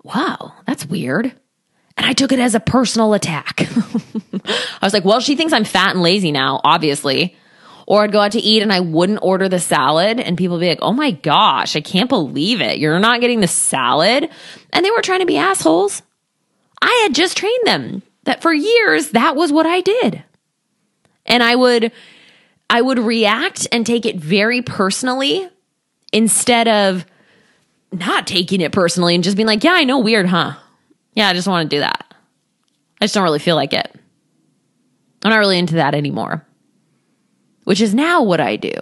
Wow, 0.03 0.53
that's 0.67 0.85
weird. 0.85 1.33
And 1.97 2.05
I 2.05 2.13
took 2.13 2.31
it 2.31 2.39
as 2.39 2.55
a 2.55 2.59
personal 2.59 3.13
attack. 3.13 3.61
I 4.45 4.79
was 4.81 4.93
like, 4.93 5.05
well, 5.05 5.19
she 5.19 5.35
thinks 5.35 5.53
I'm 5.53 5.63
fat 5.63 5.91
and 5.91 6.01
lazy 6.01 6.31
now, 6.31 6.59
obviously. 6.63 7.35
Or 7.85 8.03
I'd 8.03 8.11
go 8.11 8.21
out 8.21 8.31
to 8.31 8.39
eat 8.39 8.61
and 8.61 8.71
I 8.71 8.79
wouldn't 8.79 9.19
order 9.21 9.49
the 9.49 9.59
salad 9.59 10.19
and 10.19 10.37
people 10.37 10.57
be 10.57 10.69
like, 10.69 10.79
oh 10.81 10.93
my 10.93 11.11
gosh, 11.11 11.75
I 11.75 11.81
can't 11.81 12.09
believe 12.09 12.61
it. 12.61 12.79
You're 12.79 12.99
not 12.99 13.21
getting 13.21 13.41
the 13.41 13.47
salad. 13.47 14.29
And 14.71 14.85
they 14.85 14.91
were 14.91 15.01
trying 15.01 15.19
to 15.19 15.25
be 15.25 15.37
assholes. 15.37 16.01
I 16.81 17.01
had 17.03 17.13
just 17.13 17.37
trained 17.37 17.65
them 17.65 18.01
that 18.23 18.41
for 18.41 18.53
years, 18.53 19.11
that 19.11 19.35
was 19.35 19.51
what 19.51 19.65
I 19.65 19.81
did. 19.81 20.23
And 21.25 21.43
I 21.43 21.55
would, 21.55 21.91
I 22.69 22.81
would 22.81 22.99
react 22.99 23.67
and 23.71 23.85
take 23.85 24.05
it 24.05 24.17
very 24.17 24.61
personally 24.61 25.47
instead 26.11 26.67
of 26.67 27.05
not 27.91 28.27
taking 28.27 28.61
it 28.61 28.71
personally 28.71 29.15
and 29.15 29.23
just 29.23 29.37
being 29.37 29.47
like, 29.47 29.63
yeah, 29.63 29.73
I 29.73 29.83
know, 29.83 29.99
weird, 29.99 30.27
huh? 30.27 30.55
Yeah, 31.13 31.29
I 31.29 31.33
just 31.33 31.47
want 31.47 31.69
to 31.69 31.75
do 31.75 31.79
that. 31.81 32.13
I 32.99 33.05
just 33.05 33.13
don't 33.13 33.23
really 33.23 33.39
feel 33.39 33.55
like 33.55 33.73
it. 33.73 33.95
I'm 35.23 35.29
not 35.29 35.37
really 35.39 35.57
into 35.57 35.75
that 35.75 35.95
anymore, 35.95 36.45
which 37.63 37.81
is 37.81 37.93
now 37.93 38.23
what 38.23 38.39
I 38.39 38.55
do 38.55 38.73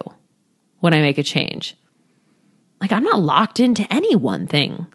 when 0.80 0.94
I 0.94 1.00
make 1.00 1.18
a 1.18 1.22
change. 1.22 1.76
Like, 2.80 2.92
I'm 2.92 3.04
not 3.04 3.20
locked 3.20 3.60
into 3.60 3.86
any 3.92 4.16
one 4.16 4.46
thing. 4.46 4.86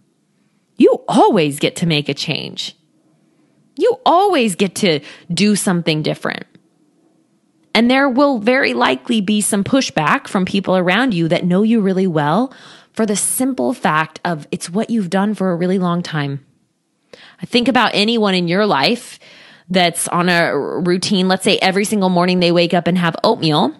You 0.75 1.03
always 1.07 1.59
get 1.59 1.77
to 1.77 1.85
make 1.85 2.09
a 2.09 2.13
change. 2.13 2.75
You 3.77 3.99
always 4.05 4.55
get 4.55 4.75
to 4.75 4.99
do 5.33 5.55
something 5.55 6.01
different. 6.01 6.45
And 7.73 7.89
there 7.89 8.09
will 8.09 8.39
very 8.39 8.73
likely 8.73 9.21
be 9.21 9.39
some 9.39 9.63
pushback 9.63 10.27
from 10.27 10.45
people 10.45 10.75
around 10.75 11.13
you 11.13 11.27
that 11.27 11.45
know 11.45 11.61
you 11.63 11.79
really 11.79 12.07
well 12.07 12.51
for 12.91 13.05
the 13.05 13.15
simple 13.15 13.73
fact 13.73 14.19
of 14.25 14.47
it's 14.51 14.69
what 14.69 14.89
you've 14.89 15.11
done 15.11 15.35
for 15.35 15.51
a 15.51 15.55
really 15.55 15.77
long 15.77 16.01
time. 16.01 16.43
I 17.41 17.45
think 17.45 17.67
about 17.67 17.91
anyone 17.93 18.35
in 18.35 18.47
your 18.47 18.65
life 18.65 19.19
that's 19.69 20.07
on 20.07 20.29
a 20.29 20.57
routine. 20.57 21.27
Let's 21.27 21.43
say 21.43 21.57
every 21.57 21.85
single 21.85 22.09
morning 22.09 22.39
they 22.39 22.51
wake 22.51 22.73
up 22.73 22.87
and 22.87 22.97
have 22.97 23.15
oatmeal. 23.23 23.75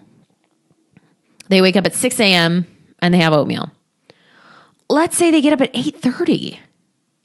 They 1.48 1.62
wake 1.62 1.76
up 1.76 1.86
at 1.86 1.94
6 1.94 2.20
a.m. 2.20 2.66
and 3.00 3.14
they 3.14 3.18
have 3.18 3.32
oatmeal. 3.32 3.70
Let's 4.90 5.16
say 5.16 5.30
they 5.30 5.40
get 5.40 5.52
up 5.52 5.60
at 5.60 5.72
8:30. 5.74 6.58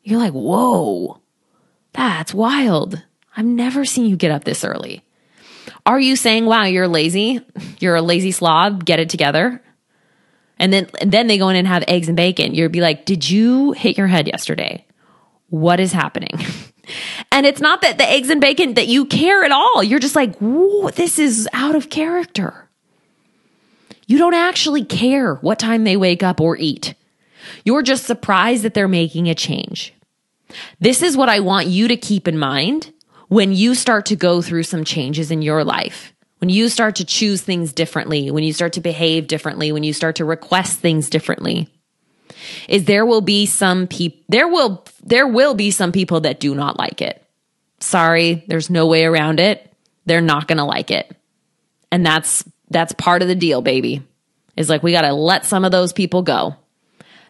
You're 0.03 0.19
like, 0.19 0.33
whoa, 0.33 1.21
that's 1.93 2.33
wild. 2.33 3.01
I've 3.35 3.45
never 3.45 3.85
seen 3.85 4.05
you 4.05 4.17
get 4.17 4.31
up 4.31 4.43
this 4.43 4.63
early. 4.63 5.01
Are 5.85 5.99
you 5.99 6.15
saying, 6.15 6.45
wow, 6.45 6.63
you're 6.63 6.87
lazy? 6.87 7.39
You're 7.79 7.95
a 7.95 8.01
lazy 8.01 8.31
slob, 8.31 8.85
get 8.85 8.99
it 8.99 9.09
together? 9.09 9.61
And 10.59 10.71
then 10.71 10.89
and 10.99 11.11
then 11.11 11.27
they 11.27 11.37
go 11.37 11.49
in 11.49 11.55
and 11.55 11.67
have 11.67 11.83
eggs 11.87 12.07
and 12.07 12.17
bacon. 12.17 12.53
You'd 12.53 12.71
be 12.71 12.81
like, 12.81 13.05
did 13.05 13.29
you 13.29 13.71
hit 13.71 13.97
your 13.97 14.07
head 14.07 14.27
yesterday? 14.27 14.85
What 15.53 15.79
is 15.79 15.91
happening? 15.91 16.31
and 17.31 17.45
it's 17.45 17.61
not 17.61 17.81
that 17.81 17.99
the 17.99 18.09
eggs 18.09 18.31
and 18.31 18.41
bacon 18.41 18.73
that 18.73 18.87
you 18.87 19.05
care 19.05 19.43
at 19.43 19.51
all. 19.51 19.83
You're 19.83 19.99
just 19.99 20.15
like, 20.15 20.35
whoa, 20.37 20.89
this 20.89 21.19
is 21.19 21.47
out 21.53 21.75
of 21.75 21.91
character. 21.91 22.67
You 24.07 24.17
don't 24.17 24.33
actually 24.33 24.83
care 24.83 25.35
what 25.35 25.59
time 25.59 25.83
they 25.83 25.95
wake 25.95 26.23
up 26.23 26.41
or 26.41 26.57
eat. 26.57 26.95
You're 27.63 27.83
just 27.83 28.05
surprised 28.05 28.63
that 28.63 28.73
they're 28.73 28.87
making 28.87 29.29
a 29.29 29.35
change. 29.35 29.93
This 30.79 31.03
is 31.03 31.15
what 31.15 31.29
I 31.29 31.39
want 31.39 31.67
you 31.67 31.87
to 31.87 31.97
keep 31.97 32.27
in 32.27 32.39
mind 32.39 32.91
when 33.27 33.53
you 33.53 33.75
start 33.75 34.07
to 34.07 34.15
go 34.15 34.41
through 34.41 34.63
some 34.63 34.83
changes 34.83 35.29
in 35.29 35.43
your 35.43 35.63
life. 35.63 36.15
When 36.39 36.49
you 36.49 36.67
start 36.67 36.95
to 36.95 37.05
choose 37.05 37.43
things 37.43 37.73
differently, 37.73 38.31
when 38.31 38.43
you 38.43 38.53
start 38.53 38.73
to 38.73 38.81
behave 38.81 39.27
differently, 39.27 39.71
when 39.71 39.83
you 39.83 39.93
start 39.93 40.15
to 40.15 40.25
request 40.25 40.79
things 40.79 41.11
differently 41.11 41.69
is 42.67 42.85
there 42.85 43.05
will 43.05 43.21
be 43.21 43.45
some 43.45 43.87
people 43.87 44.19
there 44.29 44.47
will 44.47 44.85
there 45.03 45.27
will 45.27 45.53
be 45.53 45.71
some 45.71 45.91
people 45.91 46.21
that 46.21 46.39
do 46.39 46.55
not 46.55 46.77
like 46.77 47.01
it. 47.01 47.25
Sorry, 47.79 48.43
there's 48.47 48.69
no 48.69 48.87
way 48.87 49.05
around 49.05 49.39
it. 49.39 49.69
They're 50.05 50.21
not 50.21 50.47
going 50.47 50.57
to 50.57 50.63
like 50.63 50.91
it. 50.91 51.15
And 51.91 52.05
that's 52.05 52.43
that's 52.69 52.93
part 52.93 53.21
of 53.21 53.27
the 53.27 53.35
deal, 53.35 53.61
baby. 53.61 54.01
Is 54.55 54.69
like 54.69 54.83
we 54.83 54.91
got 54.91 55.01
to 55.01 55.13
let 55.13 55.45
some 55.45 55.65
of 55.65 55.71
those 55.71 55.93
people 55.93 56.21
go. 56.21 56.55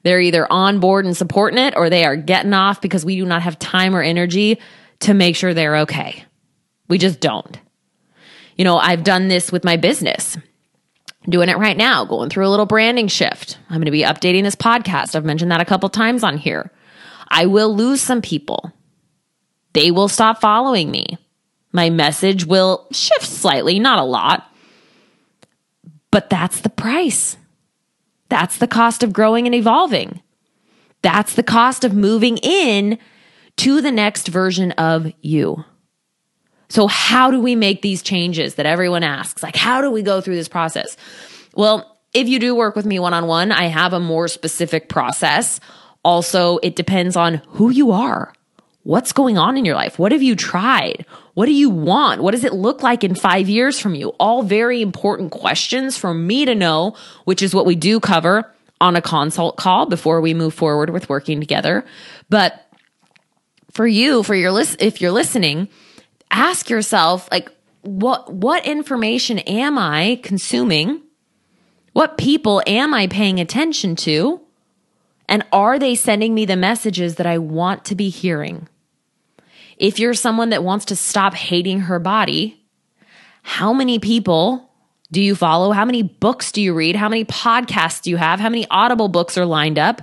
They're 0.04 0.20
either 0.20 0.46
on 0.52 0.80
board 0.80 1.06
and 1.06 1.16
supporting 1.16 1.58
it 1.58 1.76
or 1.78 1.90
they 1.90 2.04
are 2.04 2.18
getting 2.18 2.54
off 2.54 2.82
because 2.82 3.06
we 3.06 3.16
do 3.16 3.26
not 3.26 3.42
have 3.42 3.58
time 3.58 3.96
or 3.96 4.02
energy 4.02 4.60
to 5.00 5.14
make 5.14 5.36
sure 5.36 5.54
they're 5.54 5.78
okay. 5.78 6.26
We 6.90 6.98
just 6.98 7.20
don't. 7.20 7.58
You 8.58 8.66
know, 8.66 8.78
I've 8.78 9.04
done 9.04 9.30
this 9.30 9.52
with 9.52 9.64
my 9.64 9.78
business 9.78 10.38
doing 11.30 11.50
it 11.50 11.58
right 11.58 11.78
now, 11.78 12.06
going 12.06 12.30
through 12.30 12.48
a 12.48 12.50
little 12.50 12.66
branding 12.66 13.08
shift. 13.08 13.58
I'm 13.70 13.78
going 13.78 13.86
to 13.86 13.92
be 13.92 14.04
updating 14.04 14.44
this 14.44 14.56
podcast. 14.56 15.16
I've 15.16 15.26
mentioned 15.26 15.52
that 15.52 15.62
a 15.62 15.66
couple 15.66 15.90
times 15.90 16.24
on 16.24 16.38
here. 16.38 16.72
I 17.30 17.46
will 17.46 17.76
lose 17.76 18.02
some 18.02 18.22
people. 18.22 18.72
They 19.74 19.92
will 19.92 20.08
stop 20.08 20.40
following 20.40 20.92
me. 20.92 21.18
My 21.72 21.90
message 21.90 22.46
will 22.46 22.88
shift 22.92 23.26
slightly, 23.26 23.80
not 23.80 24.00
a 24.00 24.04
lot. 24.04 24.50
But 26.12 26.30
that's 26.30 26.62
the 26.62 26.70
price. 26.70 27.38
That's 28.30 28.58
the 28.58 28.68
cost 28.68 29.02
of 29.02 29.14
growing 29.14 29.48
and 29.48 29.56
evolving. 29.56 30.22
That's 31.02 31.34
the 31.34 31.44
cost 31.44 31.84
of 31.84 31.94
moving 31.94 32.38
in 32.38 33.00
to 33.58 33.82
the 33.82 33.92
next 33.92 34.28
version 34.28 34.72
of 34.74 35.12
you. 35.22 35.66
So 36.74 36.88
how 36.88 37.30
do 37.30 37.40
we 37.40 37.56
make 37.56 37.84
these 37.84 38.02
changes 38.02 38.56
that 38.56 38.66
everyone 38.66 39.04
asks? 39.04 39.44
Like, 39.44 39.56
how 39.56 39.82
do 39.82 39.92
we 39.92 40.02
go 40.02 40.22
through 40.22 40.34
this 40.34 40.48
process? 40.48 40.98
Well, 41.54 42.00
if 42.16 42.28
you 42.28 42.40
do 42.40 42.56
work 42.56 42.76
with 42.76 42.88
me 42.88 42.98
one 42.98 43.14
on 43.14 43.28
one, 43.28 43.52
I 43.52 43.66
have 43.66 43.94
a 43.94 44.00
more 44.00 44.28
specific 44.28 44.90
process. 44.90 45.60
Also, 46.04 46.58
it 46.64 46.76
depends 46.76 47.16
on 47.16 47.44
who 47.50 47.70
you 47.70 47.92
are. 47.92 48.34
What's 48.82 49.14
going 49.14 49.38
on 49.38 49.56
in 49.56 49.66
your 49.66 49.76
life? 49.76 50.00
What 50.00 50.14
have 50.14 50.24
you 50.24 50.36
tried? 50.36 51.06
What 51.36 51.46
do 51.46 51.54
you 51.54 51.70
want? 51.70 52.24
What 52.24 52.32
does 52.32 52.44
it 52.44 52.54
look 52.54 52.82
like 52.82 53.04
in 53.04 53.14
five 53.14 53.48
years 53.48 53.80
from 53.80 53.94
you? 53.94 54.10
All 54.20 54.42
very 54.42 54.82
important 54.82 55.30
questions 55.30 55.96
for 55.96 56.12
me 56.12 56.44
to 56.44 56.56
know, 56.56 56.96
which 57.26 57.44
is 57.44 57.54
what 57.54 57.68
we 57.68 57.76
do 57.76 58.00
cover 58.00 58.52
on 58.82 58.96
a 58.96 59.02
consult 59.02 59.58
call 59.58 59.86
before 59.86 60.22
we 60.22 60.34
move 60.34 60.56
forward 60.56 60.90
with 60.90 61.08
working 61.08 61.40
together. 61.40 61.86
But 62.32 62.68
for 63.74 63.86
you, 63.86 64.24
for 64.24 64.34
your 64.34 64.52
list, 64.52 64.82
if 64.82 65.02
you're 65.02 65.12
listening, 65.12 65.70
ask 66.34 66.70
yourself 66.70 67.30
like 67.32 67.50
what 67.82 68.34
what 68.34 68.66
information 68.66 69.40
am 69.40 69.78
I 69.78 70.20
consuming? 70.24 71.02
What 71.94 72.18
people 72.18 72.62
am 72.66 72.94
I 72.94 73.08
paying 73.08 73.40
attention 73.40 73.96
to? 73.98 74.42
And 75.30 75.46
are 75.54 75.80
they 75.80 75.96
sending 75.96 76.34
me 76.34 76.46
the 76.46 76.56
messages 76.56 77.16
that 77.16 77.26
I 77.26 77.38
want 77.38 77.86
to 77.86 77.96
be 77.96 78.10
hearing? 78.10 78.68
If 79.78 80.00
you're 80.00 80.14
someone 80.14 80.50
that 80.50 80.64
wants 80.64 80.86
to 80.86 80.96
stop 80.96 81.34
hating 81.34 81.82
her 81.82 82.00
body, 82.00 82.62
how 83.42 83.74
many 83.74 84.00
people 84.00 84.70
do 85.12 85.22
you 85.22 85.36
follow? 85.36 85.72
How 85.72 85.86
many 85.86 86.02
books 86.02 86.52
do 86.52 86.62
you 86.62 86.74
read? 86.74 86.96
How 86.96 87.10
many 87.10 87.26
podcasts 87.26 88.02
do 88.02 88.10
you 88.10 88.18
have? 88.18 88.40
How 88.40 88.50
many 88.50 88.68
audible 88.70 89.08
books 89.08 89.38
are 89.38 89.46
lined 89.46 89.78
up 89.78 90.02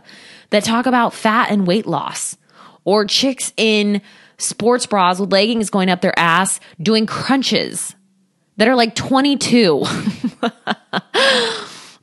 that 0.51 0.65
talk 0.65 0.87
about 0.87 1.15
fat 1.15 1.51
and 1.51 1.67
weight 1.67 1.87
loss? 1.87 2.37
Or 2.85 3.05
chicks 3.05 3.53
in 3.57 4.01
sports 4.41 4.87
bras 4.87 5.21
with 5.21 5.33
leggings 5.33 5.71
going 5.71 5.91
up 5.91 6.01
their 6.01 6.19
ass 6.19 6.61
doing 6.81 7.07
crunches 7.07 7.95
that 8.57 8.69
are 8.69 8.77
like 8.77 8.95
22. 8.95 9.79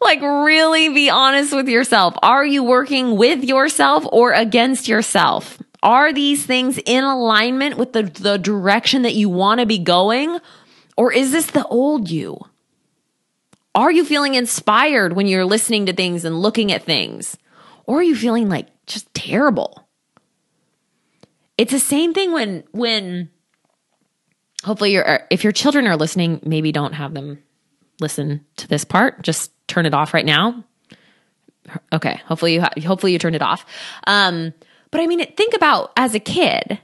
like, 0.01 0.21
really 0.21 0.89
be 0.89 1.09
honest 1.09 1.55
with 1.55 1.67
yourself. 1.67 2.15
Are 2.23 2.45
you 2.45 2.63
working 2.63 3.15
with 3.17 3.43
yourself 3.43 4.05
or 4.11 4.31
against 4.33 4.87
yourself? 4.87 5.61
Are 5.83 6.11
these 6.11 6.45
things 6.45 6.79
in 6.85 7.03
alignment 7.03 7.77
with 7.77 7.93
the, 7.93 8.03
the 8.03 8.37
direction 8.37 9.03
that 9.03 9.13
you 9.13 9.29
want 9.29 9.59
to 9.59 9.65
be 9.65 9.77
going? 9.77 10.39
Or 10.97 11.13
is 11.13 11.31
this 11.31 11.47
the 11.47 11.65
old 11.67 12.09
you? 12.09 12.39
Are 13.75 13.91
you 13.91 14.03
feeling 14.03 14.33
inspired 14.33 15.13
when 15.13 15.27
you're 15.27 15.45
listening 15.45 15.85
to 15.85 15.93
things 15.93 16.25
and 16.25 16.41
looking 16.41 16.71
at 16.71 16.83
things? 16.83 17.37
Or 17.85 17.99
are 17.99 18.03
you 18.03 18.15
feeling 18.15 18.49
like 18.49 18.67
just 18.87 19.13
terrible? 19.13 19.86
It's 21.57 21.71
the 21.71 21.79
same 21.79 22.13
thing 22.13 22.31
when 22.31 22.63
when 22.71 23.29
hopefully 24.63 24.93
your 24.93 25.27
if 25.29 25.43
your 25.43 25.53
children 25.53 25.87
are 25.87 25.97
listening, 25.97 26.39
maybe 26.43 26.71
don't 26.71 26.93
have 26.93 27.13
them 27.13 27.41
listen 27.99 28.45
to 28.57 28.67
this 28.67 28.85
part. 28.85 29.23
Just 29.23 29.51
turn 29.67 29.85
it 29.85 29.93
off 29.93 30.13
right 30.13 30.25
now. 30.25 30.63
Okay, 31.91 32.21
hopefully 32.25 32.53
you 32.55 32.61
ha- 32.61 32.73
hopefully 32.85 33.11
you 33.11 33.19
turned 33.19 33.35
it 33.35 33.41
off. 33.41 33.65
Um, 34.05 34.53
but 34.91 35.01
I 35.01 35.07
mean, 35.07 35.25
think 35.33 35.53
about 35.53 35.91
as 35.97 36.15
a 36.15 36.19
kid. 36.19 36.79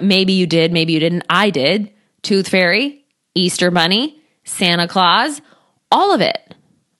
Maybe 0.00 0.32
you 0.32 0.46
did, 0.46 0.72
maybe 0.72 0.92
you 0.92 1.00
didn't. 1.00 1.24
I 1.28 1.50
did. 1.50 1.92
Tooth 2.22 2.48
Fairy, 2.48 3.04
Easter 3.34 3.70
Bunny, 3.70 4.22
Santa 4.44 4.88
Claus, 4.88 5.42
all 5.90 6.14
of 6.14 6.20
it. 6.20 6.54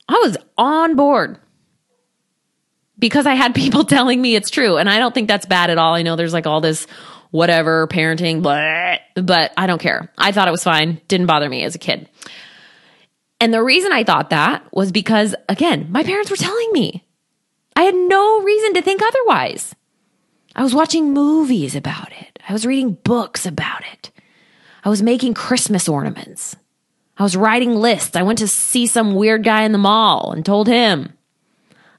I 0.07 0.19
was 0.23 0.37
on 0.57 0.95
board 0.95 1.39
because 2.97 3.25
I 3.25 3.33
had 3.35 3.55
people 3.55 3.83
telling 3.85 4.21
me 4.21 4.35
it's 4.35 4.49
true. 4.49 4.77
And 4.77 4.89
I 4.89 4.99
don't 4.99 5.13
think 5.13 5.27
that's 5.27 5.45
bad 5.45 5.69
at 5.69 5.77
all. 5.77 5.93
I 5.93 6.01
know 6.01 6.15
there's 6.15 6.33
like 6.33 6.47
all 6.47 6.61
this 6.61 6.87
whatever 7.31 7.87
parenting, 7.87 8.43
blah, 8.43 8.97
but 9.15 9.53
I 9.57 9.65
don't 9.65 9.81
care. 9.81 10.11
I 10.17 10.31
thought 10.31 10.47
it 10.47 10.51
was 10.51 10.63
fine. 10.63 11.01
Didn't 11.07 11.25
bother 11.25 11.49
me 11.49 11.63
as 11.63 11.73
a 11.73 11.79
kid. 11.79 12.07
And 13.41 13.53
the 13.53 13.63
reason 13.63 13.91
I 13.91 14.03
thought 14.03 14.29
that 14.29 14.63
was 14.71 14.91
because, 14.91 15.35
again, 15.49 15.87
my 15.89 16.03
parents 16.03 16.29
were 16.29 16.37
telling 16.37 16.71
me. 16.71 17.03
I 17.75 17.83
had 17.83 17.95
no 17.95 18.41
reason 18.41 18.75
to 18.75 18.81
think 18.83 19.01
otherwise. 19.01 19.73
I 20.55 20.61
was 20.61 20.75
watching 20.75 21.11
movies 21.11 21.75
about 21.75 22.11
it. 22.11 22.39
I 22.47 22.53
was 22.53 22.65
reading 22.65 22.93
books 23.03 23.45
about 23.45 23.81
it. 23.91 24.11
I 24.83 24.89
was 24.89 25.01
making 25.01 25.33
Christmas 25.33 25.89
ornaments. 25.89 26.55
I 27.17 27.23
was 27.23 27.35
writing 27.35 27.75
lists. 27.75 28.15
I 28.15 28.23
went 28.23 28.39
to 28.39 28.47
see 28.47 28.85
some 28.85 29.15
weird 29.15 29.43
guy 29.43 29.63
in 29.63 29.71
the 29.71 29.77
mall 29.77 30.31
and 30.31 30.45
told 30.45 30.67
him. 30.67 31.13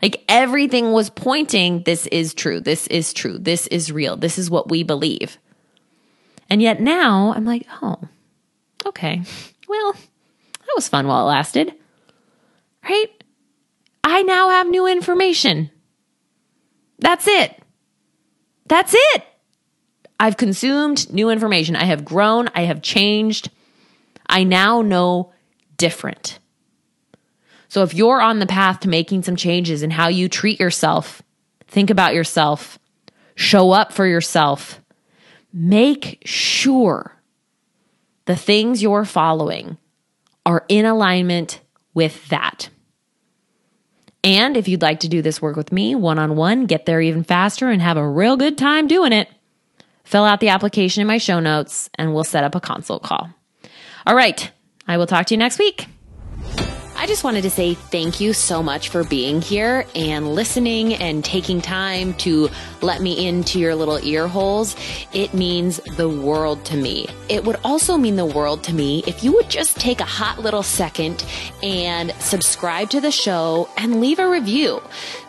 Like 0.05 0.23
everything 0.29 0.93
was 0.93 1.09
pointing, 1.09 1.83
this 1.85 2.07
is 2.09 2.35
true. 2.35 2.61
This 2.61 2.87
is 2.89 3.15
true. 3.15 3.39
This 3.39 3.67
is 3.69 3.91
real. 3.91 4.19
This 4.19 4.39
is 4.39 4.51
what 4.51 4.69
we 4.69 4.83
believe. 4.83 5.39
And 6.51 6.61
yet 6.61 6.79
now 6.79 7.33
I'm 7.35 7.47
like, 7.47 7.67
oh, 7.81 7.97
okay. 8.85 9.23
Well, 9.67 9.93
that 9.95 10.75
was 10.77 10.89
fun 10.89 11.07
while 11.07 11.23
it 11.23 11.31
lasted. 11.31 11.73
Right? 12.87 13.25
I 14.05 14.21
now 14.25 14.51
have 14.51 14.67
new 14.67 14.87
information. 14.87 15.71
That's 16.99 17.27
it. 17.27 17.63
That's 18.67 18.93
it. 18.95 19.25
I've 20.21 20.37
consumed 20.37 21.11
new 21.15 21.31
information. 21.31 21.77
I 21.77 21.85
have 21.85 22.05
grown. 22.05 22.51
I 22.55 22.65
have 22.65 22.83
changed. 22.83 23.49
I 24.27 24.45
now 24.45 24.83
know 24.83 25.33
different. 25.79 26.41
So 27.75 27.83
if 27.83 27.93
you're 27.93 28.23
on 28.23 28.39
the 28.39 28.47
path 28.47 28.79
to 28.81 28.89
making 28.89 29.25
some 29.25 29.35
changes 29.35 29.83
in 29.83 29.91
how 29.91 30.07
you 30.07 30.29
treat 30.29 30.61
yourself, 30.61 31.23
think 31.67 31.91
about 31.91 32.15
yourself, 32.15 32.79
show 33.35 33.73
up 33.73 33.93
for 33.93 34.07
yourself, 34.07 34.81
make 35.53 36.23
sure 36.25 37.21
the 38.27 38.37
things 38.37 38.81
you're 38.81 39.05
following 39.05 39.77
are 40.47 40.65
in 40.69 40.85
alignment 40.85 41.63
with 41.95 42.29
that. 42.29 42.69
And 44.23 44.57
if 44.57 44.69
you'd 44.69 44.81
like 44.81 45.01
to 45.01 45.09
do 45.09 45.21
this 45.21 45.43
work 45.43 45.57
with 45.57 45.73
me 45.73 45.97
one 45.97 46.21
on 46.21 46.37
one, 46.37 46.67
get 46.67 46.87
there 46.87 47.01
even 47.01 47.25
faster 47.25 47.71
and 47.71 47.83
have 47.83 47.97
a 47.97 48.09
real 48.09 48.37
good 48.37 48.57
time 48.57 48.87
doing 48.87 49.13
it, 49.13 49.29
fill 50.05 50.23
out 50.23 50.39
the 50.39 50.51
application 50.51 51.01
in 51.01 51.09
my 51.09 51.19
show 51.19 51.41
notes 51.41 51.91
and 51.97 52.15
we'll 52.15 52.23
set 52.23 52.45
up 52.45 52.55
a 52.55 52.61
consult 52.61 53.03
call. 53.03 53.31
All 54.07 54.15
right. 54.15 54.49
I 54.87 54.97
will 54.97 55.09
talk 55.09 55.27
to 55.27 55.35
you 55.35 55.39
next 55.39 55.59
week. 55.59 55.89
I 57.05 57.07
just 57.07 57.23
wanted 57.23 57.43
to 57.43 57.51
say 57.51 57.75
thank 57.75 58.19
you 58.19 58.33
so 58.33 58.63
much 58.63 58.89
for 58.89 59.05
being 59.05 59.43
here 59.43 59.85
and 59.95 60.35
listening 60.35 60.95
and 60.95 61.23
taking 61.23 61.61
time 61.61 62.15
to 62.15 62.49
let 62.81 63.03
me 63.03 63.27
into 63.27 63.59
your 63.59 63.75
little 63.75 63.99
ear 64.03 64.27
holes. 64.27 64.75
It 65.13 65.35
means 65.35 65.81
the 65.99 66.09
world 66.09 66.65
to 66.65 66.79
me. 66.79 67.07
It 67.29 67.45
would 67.45 67.61
also 67.63 67.99
mean 67.99 68.17
the 68.17 68.25
world 68.25 68.65
to 68.65 68.73
me 68.73 69.05
if 69.07 69.23
you 69.23 69.35
would 69.35 69.51
just 69.51 69.79
take 69.79 70.01
a 70.01 70.07
hot 70.07 70.39
little 70.39 70.63
second 70.63 71.27
and 71.63 72.11
subscribe 72.21 72.89
to 72.89 73.03
the 73.03 73.11
show 73.11 73.69
and 73.77 74.01
leave 74.01 74.19
a 74.19 74.27
review. 74.27 74.81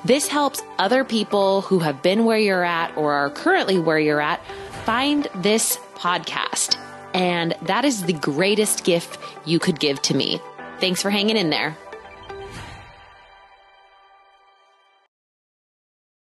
This 0.06 0.30
helps 0.30 0.64
other 0.80 1.04
people 1.04 1.60
who 1.60 1.80
have 1.80 2.02
been 2.02 2.24
where 2.24 2.40
you're 2.40 2.64
at 2.64 2.96
or 2.96 3.12
are 3.12 3.30
currently 3.30 3.80
where 3.80 4.00
you're 4.00 4.22
at 4.22 4.40
find 4.86 5.28
this 5.36 5.76
podcast. 5.96 6.78
And 7.14 7.54
that 7.64 7.84
is 7.84 8.04
the 8.04 8.14
greatest 8.14 8.86
gift 8.86 9.20
you 9.44 9.60
could 9.60 9.82
give 9.82 10.02
to 10.04 10.16
me. 10.16 10.40
Thanks 10.80 11.02
for 11.02 11.10
hanging 11.10 11.38
in 11.38 11.50
there. 11.50 11.78